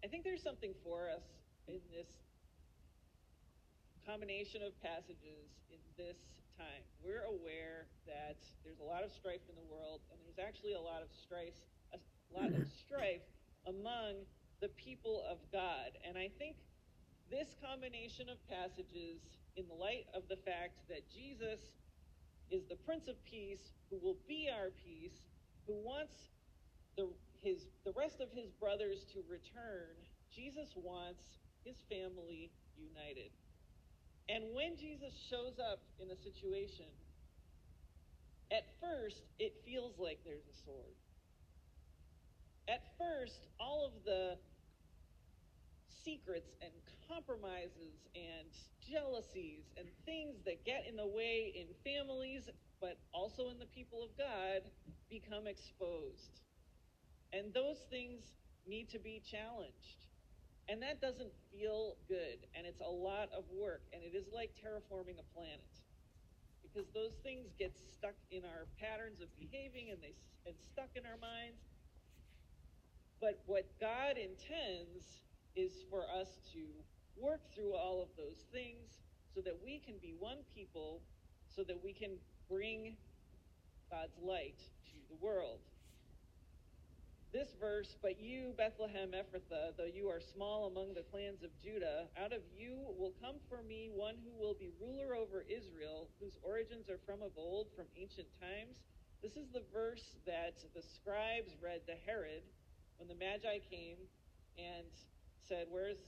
I 0.04 0.08
think 0.08 0.24
there's 0.24 0.44
something 0.44 0.76
for 0.84 1.08
us 1.08 1.24
in 1.68 1.80
this 1.88 2.12
combination 4.04 4.60
of 4.60 4.76
passages 4.84 5.48
in 5.72 5.80
this 5.96 6.20
time. 6.60 6.84
We're 7.02 7.24
aware 7.24 7.88
that 8.06 8.36
there's 8.62 8.78
a 8.78 8.86
lot 8.86 9.04
of 9.04 9.10
strife 9.10 9.42
in 9.48 9.56
the 9.56 9.68
world, 9.72 10.04
and 10.12 10.20
there's 10.20 10.38
actually 10.38 10.76
a 10.76 10.80
lot 10.80 11.00
of 11.00 11.08
strife, 11.10 11.56
a 11.96 11.98
lot 12.28 12.52
of 12.52 12.68
strife 12.84 13.24
among 13.66 14.28
the 14.60 14.68
people 14.76 15.24
of 15.28 15.38
God. 15.50 15.96
And 16.06 16.16
I 16.16 16.30
think 16.38 16.56
this 17.30 17.54
combination 17.62 18.28
of 18.28 18.38
passages, 18.48 19.20
in 19.56 19.66
the 19.68 19.74
light 19.74 20.04
of 20.12 20.22
the 20.28 20.36
fact 20.36 20.76
that 20.88 21.08
Jesus 21.08 21.72
is 22.50 22.62
the 22.68 22.76
Prince 22.84 23.08
of 23.08 23.16
Peace 23.24 23.72
who 23.90 23.98
will 23.98 24.16
be 24.28 24.48
our 24.52 24.68
peace, 24.84 25.16
who 25.66 25.74
wants 25.82 26.12
the, 26.96 27.08
his, 27.40 27.64
the 27.84 27.92
rest 27.96 28.20
of 28.20 28.28
his 28.30 28.52
brothers 28.60 29.04
to 29.12 29.24
return. 29.28 29.96
Jesus 30.34 30.68
wants 30.76 31.24
his 31.64 31.76
family 31.88 32.52
united. 32.76 33.32
And 34.28 34.44
when 34.54 34.76
Jesus 34.76 35.16
shows 35.30 35.58
up 35.58 35.80
in 35.98 36.10
a 36.10 36.16
situation, 36.16 36.86
at 38.52 38.66
first 38.80 39.22
it 39.38 39.56
feels 39.64 39.98
like 39.98 40.20
there's 40.24 40.46
a 40.46 40.56
sword. 40.64 40.94
At 42.68 42.82
first, 42.98 43.46
all 43.58 43.86
of 43.86 44.04
the 44.04 44.36
secrets 46.06 46.54
and 46.62 46.70
compromises 47.10 48.06
and 48.14 48.46
jealousies 48.78 49.66
and 49.74 49.90
things 50.06 50.38
that 50.46 50.62
get 50.62 50.86
in 50.86 50.94
the 50.94 51.06
way 51.06 51.50
in 51.50 51.66
families, 51.82 52.46
but 52.80 52.94
also 53.10 53.50
in 53.50 53.58
the 53.58 53.66
people 53.74 54.06
of 54.06 54.14
God, 54.14 54.62
become 55.10 55.50
exposed. 55.50 56.46
And 57.34 57.50
those 57.52 57.82
things 57.90 58.22
need 58.70 58.88
to 58.94 59.02
be 59.02 59.20
challenged. 59.26 60.06
And 60.70 60.82
that 60.82 61.02
doesn't 61.02 61.34
feel 61.50 61.98
good. 62.06 62.46
And 62.54 62.66
it's 62.66 62.80
a 62.80 62.90
lot 62.90 63.30
of 63.34 63.42
work. 63.50 63.82
And 63.90 64.02
it 64.02 64.14
is 64.14 64.30
like 64.30 64.54
terraforming 64.54 65.18
a 65.18 65.26
planet. 65.34 65.74
Because 66.62 66.86
those 66.94 67.18
things 67.22 67.50
get 67.58 67.74
stuck 67.98 68.14
in 68.30 68.46
our 68.46 68.70
patterns 68.78 69.18
of 69.22 69.30
behaving 69.38 69.90
and 69.90 69.98
they 70.02 70.14
and 70.46 70.54
stuck 70.72 70.90
in 70.94 71.02
our 71.02 71.18
minds. 71.18 71.58
But 73.20 73.42
what 73.46 73.66
God 73.80 74.14
intends 74.14 75.25
is 75.56 75.72
for 75.90 76.04
us 76.20 76.28
to 76.52 76.60
work 77.16 77.40
through 77.54 77.74
all 77.74 78.02
of 78.02 78.08
those 78.16 78.44
things 78.52 79.00
so 79.34 79.40
that 79.40 79.56
we 79.64 79.80
can 79.84 79.94
be 80.00 80.14
one 80.18 80.38
people, 80.54 81.00
so 81.48 81.64
that 81.64 81.82
we 81.82 81.92
can 81.92 82.12
bring 82.48 82.96
God's 83.90 84.16
light 84.22 84.60
to 84.92 84.96
the 85.08 85.16
world. 85.24 85.60
This 87.32 87.48
verse, 87.60 87.96
but 88.00 88.20
you, 88.20 88.54
Bethlehem 88.56 89.12
Ephrathah, 89.12 89.76
though 89.76 89.92
you 89.92 90.08
are 90.08 90.20
small 90.20 90.68
among 90.68 90.94
the 90.94 91.04
clans 91.10 91.42
of 91.42 91.50
Judah, 91.60 92.08
out 92.16 92.32
of 92.32 92.40
you 92.56 92.80
will 92.96 93.12
come 93.20 93.36
for 93.48 93.62
me 93.62 93.90
one 93.92 94.14
who 94.24 94.32
will 94.40 94.54
be 94.54 94.70
ruler 94.80 95.16
over 95.16 95.44
Israel, 95.44 96.08
whose 96.20 96.38
origins 96.42 96.88
are 96.88 97.00
from 97.04 97.20
of 97.20 97.32
old, 97.36 97.68
from 97.76 97.86
ancient 97.96 98.28
times. 98.40 98.80
This 99.22 99.36
is 99.36 99.48
the 99.52 99.64
verse 99.72 100.16
that 100.24 100.56
the 100.72 100.80
scribes 100.80 101.52
read 101.60 101.84
to 101.88 101.94
Herod 102.06 102.44
when 102.96 103.08
the 103.08 103.18
Magi 103.20 103.58
came 103.68 104.00
and 104.56 104.88
said, 105.48 105.66
Where's 105.70 105.98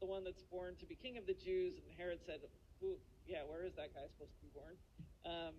the 0.00 0.06
one 0.06 0.24
that's 0.24 0.42
born 0.42 0.74
to 0.80 0.86
be 0.86 0.94
king 0.94 1.16
of 1.16 1.26
the 1.26 1.34
Jews? 1.34 1.74
And 1.76 1.84
Herod 1.96 2.20
said, 2.24 2.40
Who, 2.80 2.96
yeah, 3.26 3.42
where 3.46 3.64
is 3.64 3.74
that 3.76 3.94
guy 3.94 4.06
supposed 4.08 4.34
to 4.34 4.42
be 4.42 4.52
born? 4.54 4.74
Um, 5.24 5.54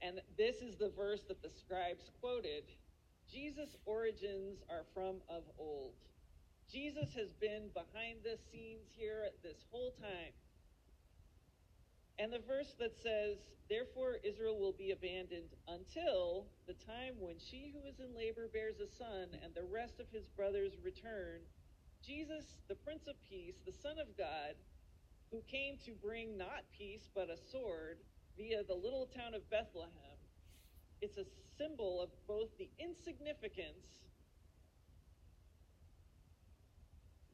and 0.00 0.20
this 0.36 0.62
is 0.62 0.76
the 0.76 0.90
verse 0.96 1.22
that 1.28 1.42
the 1.42 1.50
scribes 1.50 2.10
quoted 2.20 2.64
Jesus' 3.30 3.76
origins 3.84 4.62
are 4.70 4.84
from 4.94 5.16
of 5.28 5.42
old. 5.58 5.92
Jesus 6.72 7.14
has 7.14 7.32
been 7.32 7.68
behind 7.74 8.24
the 8.24 8.38
scenes 8.50 8.88
here 8.96 9.28
this 9.42 9.64
whole 9.70 9.92
time. 10.00 10.32
And 12.18 12.32
the 12.32 12.40
verse 12.40 12.74
that 12.78 12.96
says, 12.96 13.36
Therefore 13.68 14.16
Israel 14.24 14.58
will 14.58 14.72
be 14.72 14.92
abandoned 14.92 15.52
until 15.68 16.46
the 16.66 16.72
time 16.72 17.20
when 17.20 17.36
she 17.38 17.72
who 17.72 17.86
is 17.86 18.00
in 18.00 18.16
labor 18.16 18.48
bears 18.52 18.80
a 18.80 18.88
son 18.88 19.28
and 19.44 19.52
the 19.54 19.68
rest 19.70 20.00
of 20.00 20.06
his 20.10 20.26
brothers 20.28 20.72
return 20.82 21.40
Jesus, 22.04 22.56
the 22.68 22.74
Prince 22.74 23.06
of 23.06 23.14
Peace, 23.28 23.56
the 23.66 23.72
Son 23.72 23.96
of 24.00 24.16
God, 24.16 24.54
who 25.30 25.42
came 25.50 25.76
to 25.84 25.92
bring 25.92 26.38
not 26.38 26.64
peace 26.76 27.10
but 27.14 27.28
a 27.28 27.36
sword 27.36 27.98
via 28.36 28.62
the 28.64 28.74
little 28.74 29.06
town 29.06 29.34
of 29.34 29.48
Bethlehem, 29.50 30.18
it's 31.00 31.18
a 31.18 31.24
symbol 31.56 32.00
of 32.00 32.10
both 32.26 32.48
the 32.58 32.70
insignificance 32.78 33.86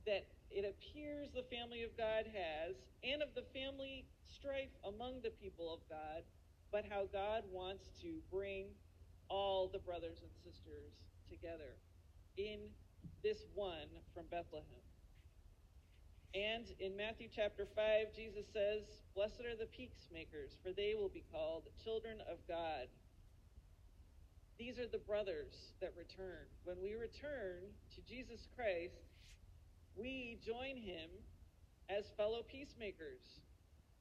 that 0.07 0.27
it 0.51 0.65
appears 0.65 1.31
the 1.33 1.45
family 1.55 1.83
of 1.83 1.97
God 1.97 2.25
has 2.29 2.77
and 3.03 3.23
of 3.23 3.29
the 3.35 3.45
family 3.55 4.05
strife 4.27 4.73
among 4.85 5.23
the 5.23 5.31
people 5.31 5.73
of 5.73 5.81
God, 5.89 6.23
but 6.71 6.85
how 6.89 7.09
God 7.13 7.45
wants 7.51 7.85
to 8.03 8.21
bring 8.31 8.67
all 9.29 9.69
the 9.73 9.79
brothers 9.79 10.21
and 10.21 10.31
sisters 10.45 10.93
together 11.29 11.77
in 12.37 12.59
this 13.23 13.45
one 13.55 13.89
from 14.15 14.25
Bethlehem. 14.31 14.85
And 16.35 16.67
in 16.81 16.97
Matthew 16.97 17.29
chapter 17.31 17.67
5, 17.77 18.11
Jesus 18.15 18.47
says, 18.53 18.83
Blessed 19.15 19.47
are 19.47 19.57
the 19.57 19.71
peacemakers, 19.71 20.59
for 20.63 20.73
they 20.73 20.95
will 20.99 21.09
be 21.09 21.23
called 21.31 21.71
children 21.83 22.19
of 22.31 22.39
God. 22.49 22.91
These 24.59 24.79
are 24.79 24.91
the 24.91 25.03
brothers 25.07 25.75
that 25.81 25.95
return. 25.97 26.47
When 26.65 26.83
we 26.83 26.95
return 26.95 27.71
to 27.95 28.03
Jesus 28.03 28.49
Christ, 28.57 29.15
we 29.95 30.39
join 30.45 30.77
him 30.77 31.11
as 31.89 32.11
fellow 32.17 32.43
peacemakers. 32.43 33.23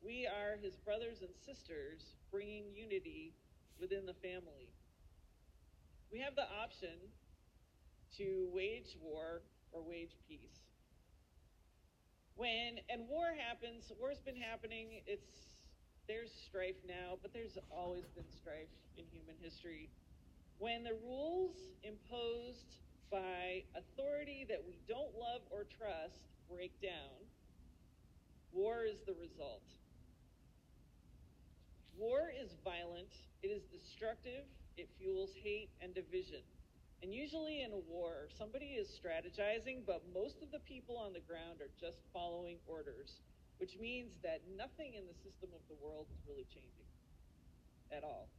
We 0.02 0.28
are 0.28 0.58
his 0.58 0.76
brothers 0.76 1.22
and 1.22 1.34
sisters, 1.46 2.18
bringing 2.32 2.74
unity 2.74 3.34
within 3.80 4.06
the 4.06 4.18
family. 4.26 4.74
We 6.12 6.20
have 6.20 6.36
the 6.36 6.50
option 6.50 6.98
to 8.18 8.48
wage 8.54 8.98
war 9.02 9.42
or 9.72 9.82
wage 9.82 10.16
peace. 10.28 10.60
When 12.36 12.80
and 12.90 13.08
war 13.10 13.34
happens, 13.38 13.92
war's 14.00 14.20
been 14.20 14.36
happening. 14.36 15.02
It's 15.06 15.54
there's 16.08 16.32
strife 16.48 16.76
now, 16.88 17.18
but 17.22 17.32
there's 17.34 17.58
always 17.72 18.06
been 18.16 18.30
strife 18.30 18.74
in 18.98 19.06
human 19.12 19.36
history. 19.42 19.90
When 20.60 20.84
the 20.84 20.98
rules 21.04 21.56
imposed 21.84 22.78
by 23.12 23.64
authority 23.76 24.46
that 24.50 24.62
we 24.66 24.78
don't 24.88 25.14
love 25.16 25.42
or 25.50 25.66
trust 25.78 26.20
break 26.50 26.74
down, 26.82 27.24
war 28.52 28.84
is 28.84 28.98
the 29.06 29.14
result. 29.14 29.64
War 31.98 32.32
is 32.34 32.52
violent, 32.64 33.14
it 33.44 33.48
is 33.48 33.64
destructive, 33.72 34.44
it 34.78 34.90
fuels 34.98 35.32
hate 35.42 35.70
and 35.82 35.94
division. 35.94 36.42
And 37.04 37.12
usually 37.14 37.68
in 37.68 37.76
a 37.76 37.84
war, 37.92 38.32
somebody 38.32 38.80
is 38.80 38.88
strategizing, 38.88 39.84
but 39.86 40.08
most 40.16 40.40
of 40.40 40.56
the 40.56 40.64
people 40.64 40.96
on 40.96 41.12
the 41.12 41.20
ground 41.20 41.60
are 41.60 41.68
just 41.76 42.00
following 42.16 42.56
orders, 42.66 43.20
which 43.60 43.76
means 43.76 44.16
that 44.24 44.40
nothing 44.56 44.96
in 44.96 45.04
the 45.04 45.14
system 45.20 45.52
of 45.52 45.60
the 45.68 45.76
world 45.84 46.08
is 46.16 46.24
really 46.24 46.48
changing 46.48 46.88
at 47.92 48.08
all. 48.08 48.32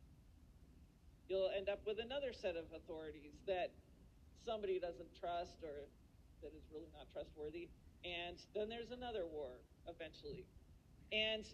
You'll 1.29 1.53
end 1.53 1.68
up 1.68 1.85
with 1.85 2.00
another 2.00 2.33
set 2.33 2.57
of 2.57 2.64
authorities 2.72 3.37
that 3.44 3.68
somebody 4.48 4.81
doesn't 4.81 5.12
trust 5.12 5.61
or 5.61 5.85
that 6.40 6.57
is 6.57 6.64
really 6.72 6.88
not 6.96 7.05
trustworthy. 7.12 7.68
And 8.00 8.40
then 8.57 8.72
there's 8.72 8.96
another 8.96 9.29
war 9.29 9.61
eventually. 9.92 10.48
And 11.12 11.44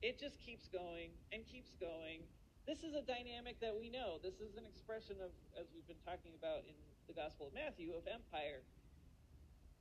it 0.00 0.16
just 0.16 0.40
keeps 0.40 0.64
going 0.68 1.12
and 1.28 1.44
keeps 1.44 1.76
going 1.76 2.24
this 2.66 2.82
is 2.82 2.94
a 2.94 3.02
dynamic 3.02 3.60
that 3.60 3.76
we 3.76 3.90
know. 3.90 4.16
This 4.22 4.40
is 4.40 4.56
an 4.56 4.64
expression 4.64 5.16
of, 5.20 5.30
as 5.60 5.68
we've 5.74 5.86
been 5.86 6.00
talking 6.04 6.32
about 6.38 6.64
in 6.64 6.74
the 7.06 7.12
Gospel 7.12 7.48
of 7.48 7.54
Matthew, 7.54 7.92
of 7.92 8.08
empire. 8.08 8.64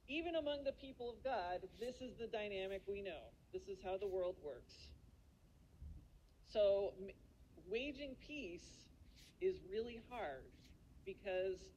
Even 0.10 0.36
among 0.36 0.65
the 0.65 0.74
people 0.74 1.10
of 1.10 1.24
God, 1.24 1.63
this 1.80 2.02
is 2.02 2.12
the 2.19 2.28
dynamic 2.28 2.82
we 2.88 3.02
know. 3.02 3.32
This 3.54 3.69
is 3.72 3.80
how 3.84 3.98
the 3.98 4.08
world 4.08 4.36
works. 4.43 4.91
So, 6.52 6.91
waging 7.72 8.15
peace 8.28 8.84
is 9.39 9.56
really 9.72 10.04
hard 10.10 10.43
because 11.06 11.72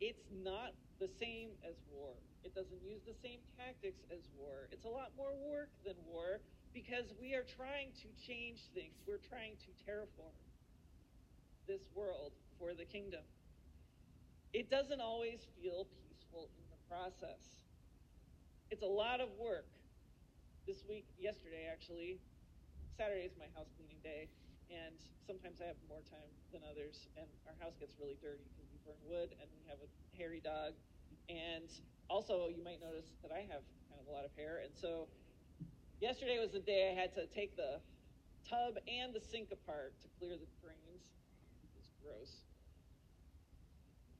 it's 0.00 0.22
not 0.30 0.70
the 1.00 1.08
same 1.18 1.50
as 1.68 1.74
war. 1.90 2.14
It 2.44 2.54
doesn't 2.54 2.80
use 2.86 3.02
the 3.02 3.14
same 3.22 3.40
tactics 3.58 4.00
as 4.10 4.22
war. 4.38 4.68
It's 4.70 4.84
a 4.84 4.88
lot 4.88 5.10
more 5.16 5.34
work 5.50 5.68
than 5.84 5.94
war 6.06 6.40
because 6.72 7.12
we 7.20 7.34
are 7.34 7.44
trying 7.44 7.90
to 8.02 8.08
change 8.26 8.70
things. 8.74 8.94
We're 9.06 9.22
trying 9.22 9.56
to 9.66 9.70
terraform 9.82 10.36
this 11.66 11.82
world 11.94 12.32
for 12.58 12.74
the 12.74 12.84
kingdom. 12.84 13.22
It 14.52 14.70
doesn't 14.70 15.00
always 15.00 15.46
feel 15.58 15.86
peaceful 16.02 16.50
in 16.58 16.66
the 16.70 16.80
process. 16.90 17.62
It's 18.70 18.82
a 18.82 18.90
lot 18.90 19.20
of 19.20 19.30
work. 19.38 19.66
This 20.66 20.82
week, 20.86 21.06
yesterday 21.18 21.66
actually, 21.70 22.18
Saturday 22.98 23.26
is 23.26 23.34
my 23.38 23.50
house 23.56 23.70
cleaning 23.74 23.98
day, 24.02 24.28
and 24.70 24.94
sometimes 25.26 25.58
I 25.58 25.66
have 25.66 25.78
more 25.90 26.02
time 26.06 26.30
than 26.54 26.62
others, 26.62 27.08
and 27.18 27.26
our 27.46 27.56
house 27.58 27.74
gets 27.78 27.98
really 27.98 28.18
dirty 28.22 28.46
because 28.54 28.70
we 28.70 28.78
burn 28.86 29.00
wood 29.06 29.34
and 29.40 29.48
we 29.50 29.62
have 29.66 29.82
a 29.82 29.88
hairy 30.14 30.38
dog. 30.42 30.78
And 31.26 31.66
also, 32.10 32.50
you 32.50 32.62
might 32.62 32.78
notice 32.82 33.10
that 33.22 33.30
I 33.34 33.46
have 33.50 33.62
kind 33.90 33.98
of 33.98 34.06
a 34.06 34.12
lot 34.14 34.26
of 34.26 34.30
hair, 34.34 34.62
and 34.62 34.70
so 34.74 35.06
Yesterday 36.00 36.38
was 36.40 36.52
the 36.52 36.64
day 36.64 36.88
I 36.88 36.98
had 36.98 37.12
to 37.14 37.26
take 37.26 37.56
the 37.56 37.76
tub 38.48 38.80
and 38.88 39.12
the 39.12 39.20
sink 39.20 39.52
apart 39.52 39.92
to 40.00 40.08
clear 40.18 40.32
the 40.32 40.48
drains. 40.64 41.04
It 41.60 41.68
was 41.76 41.84
gross. 42.00 42.32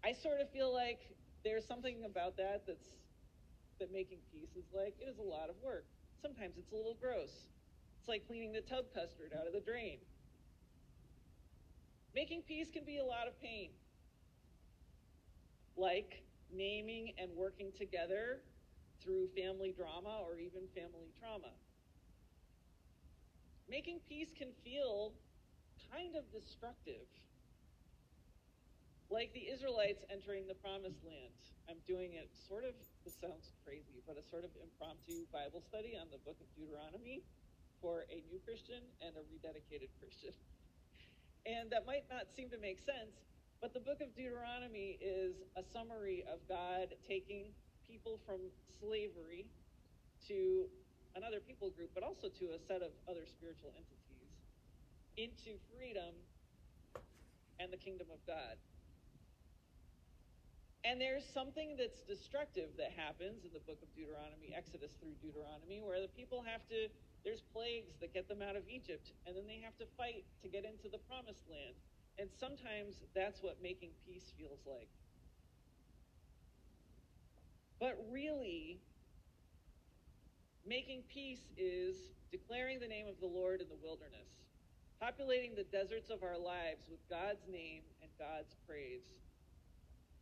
I 0.04 0.12
sort 0.12 0.40
of 0.40 0.50
feel 0.52 0.74
like 0.74 1.00
there's 1.42 1.64
something 1.64 2.04
about 2.04 2.36
that 2.36 2.64
that's 2.66 3.00
that 3.80 3.90
making 3.90 4.18
peace 4.30 4.52
is 4.56 4.68
like 4.76 4.94
it 5.00 5.08
is 5.08 5.16
a 5.16 5.24
lot 5.24 5.48
of 5.48 5.56
work. 5.64 5.86
Sometimes 6.20 6.58
it's 6.58 6.70
a 6.70 6.76
little 6.76 6.98
gross. 7.00 7.32
It's 7.98 8.08
like 8.08 8.26
cleaning 8.26 8.52
the 8.52 8.60
tub 8.60 8.84
custard 8.92 9.32
out 9.32 9.46
of 9.46 9.54
the 9.54 9.60
drain. 9.60 10.00
Making 12.14 12.42
peace 12.42 12.68
can 12.70 12.84
be 12.84 12.98
a 12.98 13.04
lot 13.04 13.26
of 13.26 13.40
pain. 13.40 13.70
Like 15.78 16.24
naming 16.52 17.14
and 17.16 17.30
working 17.34 17.72
together 17.72 18.40
through 19.02 19.28
family 19.34 19.72
drama 19.72 20.20
or 20.20 20.36
even 20.36 20.68
family 20.76 21.08
trauma 21.18 21.56
making 23.70 24.02
peace 24.10 24.34
can 24.34 24.50
feel 24.66 25.14
kind 25.94 26.18
of 26.18 26.26
destructive. 26.34 27.06
Like 29.10 29.30
the 29.32 29.46
Israelites 29.46 30.02
entering 30.10 30.46
the 30.50 30.58
promised 30.58 31.02
land. 31.06 31.34
I'm 31.70 31.78
doing 31.86 32.18
it 32.18 32.26
sort 32.34 32.66
of, 32.66 32.74
this 33.06 33.14
sounds 33.14 33.54
crazy, 33.62 34.02
but 34.06 34.18
a 34.18 34.24
sort 34.26 34.42
of 34.42 34.50
impromptu 34.58 35.22
Bible 35.30 35.62
study 35.62 35.94
on 35.94 36.10
the 36.10 36.18
book 36.26 36.34
of 36.42 36.50
Deuteronomy 36.58 37.22
for 37.78 38.10
a 38.10 38.26
new 38.26 38.42
Christian 38.42 38.82
and 38.98 39.14
a 39.14 39.22
rededicated 39.30 39.88
Christian. 40.02 40.34
And 41.48 41.72
that 41.72 41.86
might 41.86 42.04
not 42.12 42.28
seem 42.36 42.50
to 42.50 42.60
make 42.60 42.76
sense, 42.84 43.16
but 43.62 43.72
the 43.72 43.80
book 43.80 44.04
of 44.04 44.14
Deuteronomy 44.14 45.00
is 45.00 45.40
a 45.56 45.64
summary 45.72 46.22
of 46.28 46.36
God 46.46 46.92
taking 47.08 47.48
people 47.88 48.20
from 48.26 48.40
slavery 48.78 49.46
to 50.28 50.68
another 51.16 51.40
people 51.40 51.70
group, 51.70 51.90
but 51.94 52.02
also 52.02 52.28
to 52.28 52.54
a 52.54 52.58
set 52.58 52.82
of 52.82 52.90
other 53.08 53.26
spiritual 53.26 53.72
entities 53.74 54.30
into 55.16 55.58
freedom 55.74 56.14
and 57.58 57.72
the 57.72 57.76
kingdom 57.76 58.08
of 58.12 58.18
God. 58.26 58.56
And 60.84 60.96
there's 60.96 61.28
something 61.28 61.76
that's 61.76 62.00
destructive 62.08 62.72
that 62.80 62.96
happens 62.96 63.44
in 63.44 63.52
the 63.52 63.60
book 63.68 63.84
of 63.84 63.92
Deuteronomy, 63.92 64.56
Exodus 64.56 64.96
through 64.96 65.12
Deuteronomy, 65.20 65.84
where 65.84 66.00
the 66.00 66.08
people 66.08 66.40
have 66.40 66.64
to, 66.72 66.88
there's 67.20 67.44
plagues 67.52 68.00
that 68.00 68.16
get 68.16 68.32
them 68.32 68.40
out 68.40 68.56
of 68.56 68.64
Egypt, 68.64 69.12
and 69.28 69.36
then 69.36 69.44
they 69.44 69.60
have 69.60 69.76
to 69.76 69.84
fight 70.00 70.24
to 70.40 70.48
get 70.48 70.64
into 70.64 70.88
the 70.88 70.96
promised 71.04 71.44
land. 71.52 71.76
And 72.16 72.32
sometimes 72.32 72.96
that's 73.12 73.44
what 73.44 73.60
making 73.60 73.92
peace 74.08 74.32
feels 74.40 74.64
like. 74.64 74.88
But 77.76 78.00
really, 78.08 78.80
Making 80.66 81.02
peace 81.08 81.48
is 81.56 81.96
declaring 82.30 82.80
the 82.80 82.86
name 82.86 83.08
of 83.08 83.18
the 83.18 83.26
Lord 83.26 83.60
in 83.60 83.68
the 83.68 83.80
wilderness, 83.80 84.28
populating 85.00 85.56
the 85.56 85.64
deserts 85.64 86.10
of 86.10 86.22
our 86.22 86.36
lives 86.36 86.84
with 86.84 87.00
God's 87.08 87.48
name 87.48 87.80
and 88.02 88.10
God's 88.20 88.54
praise. 88.68 89.08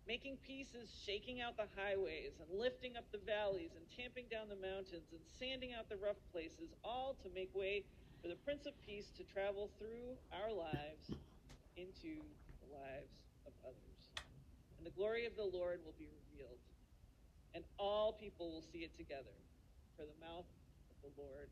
Making 0.07 0.39
peace 0.47 0.79
is 0.79 0.89
shaking 1.05 1.43
out 1.43 1.59
the 1.59 1.67
highways 1.75 2.39
and 2.39 2.49
lifting 2.55 2.97
up 2.97 3.05
the 3.11 3.21
valleys 3.27 3.75
and 3.75 3.85
tamping 3.91 4.31
down 4.31 4.49
the 4.49 4.57
mountains 4.57 5.11
and 5.11 5.21
sanding 5.43 5.75
out 5.75 5.91
the 5.91 5.99
rough 5.99 6.23
places, 6.33 6.71
all 6.87 7.19
to 7.21 7.29
make 7.35 7.51
way 7.53 7.83
for 8.23 8.29
the 8.29 8.39
Prince 8.47 8.65
of 8.65 8.79
Peace 8.87 9.11
to 9.19 9.27
travel 9.27 9.69
through 9.77 10.17
our 10.33 10.55
lives 10.55 11.11
into 11.77 12.23
the 12.63 12.71
lives 12.71 13.27
of 13.45 13.53
others. 13.67 14.01
And 14.79 14.87
the 14.87 14.95
glory 14.95 15.27
of 15.27 15.35
the 15.35 15.51
Lord 15.51 15.83
will 15.85 15.99
be 15.99 16.09
revealed, 16.09 16.63
and 17.55 17.65
all 17.77 18.15
people 18.15 18.55
will 18.55 18.65
see 18.73 18.87
it 18.87 18.97
together 18.97 19.35
for 19.99 20.07
the 20.07 20.15
mouth 20.23 20.47
of 20.95 20.97
the 21.03 21.11
Lord 21.19 21.51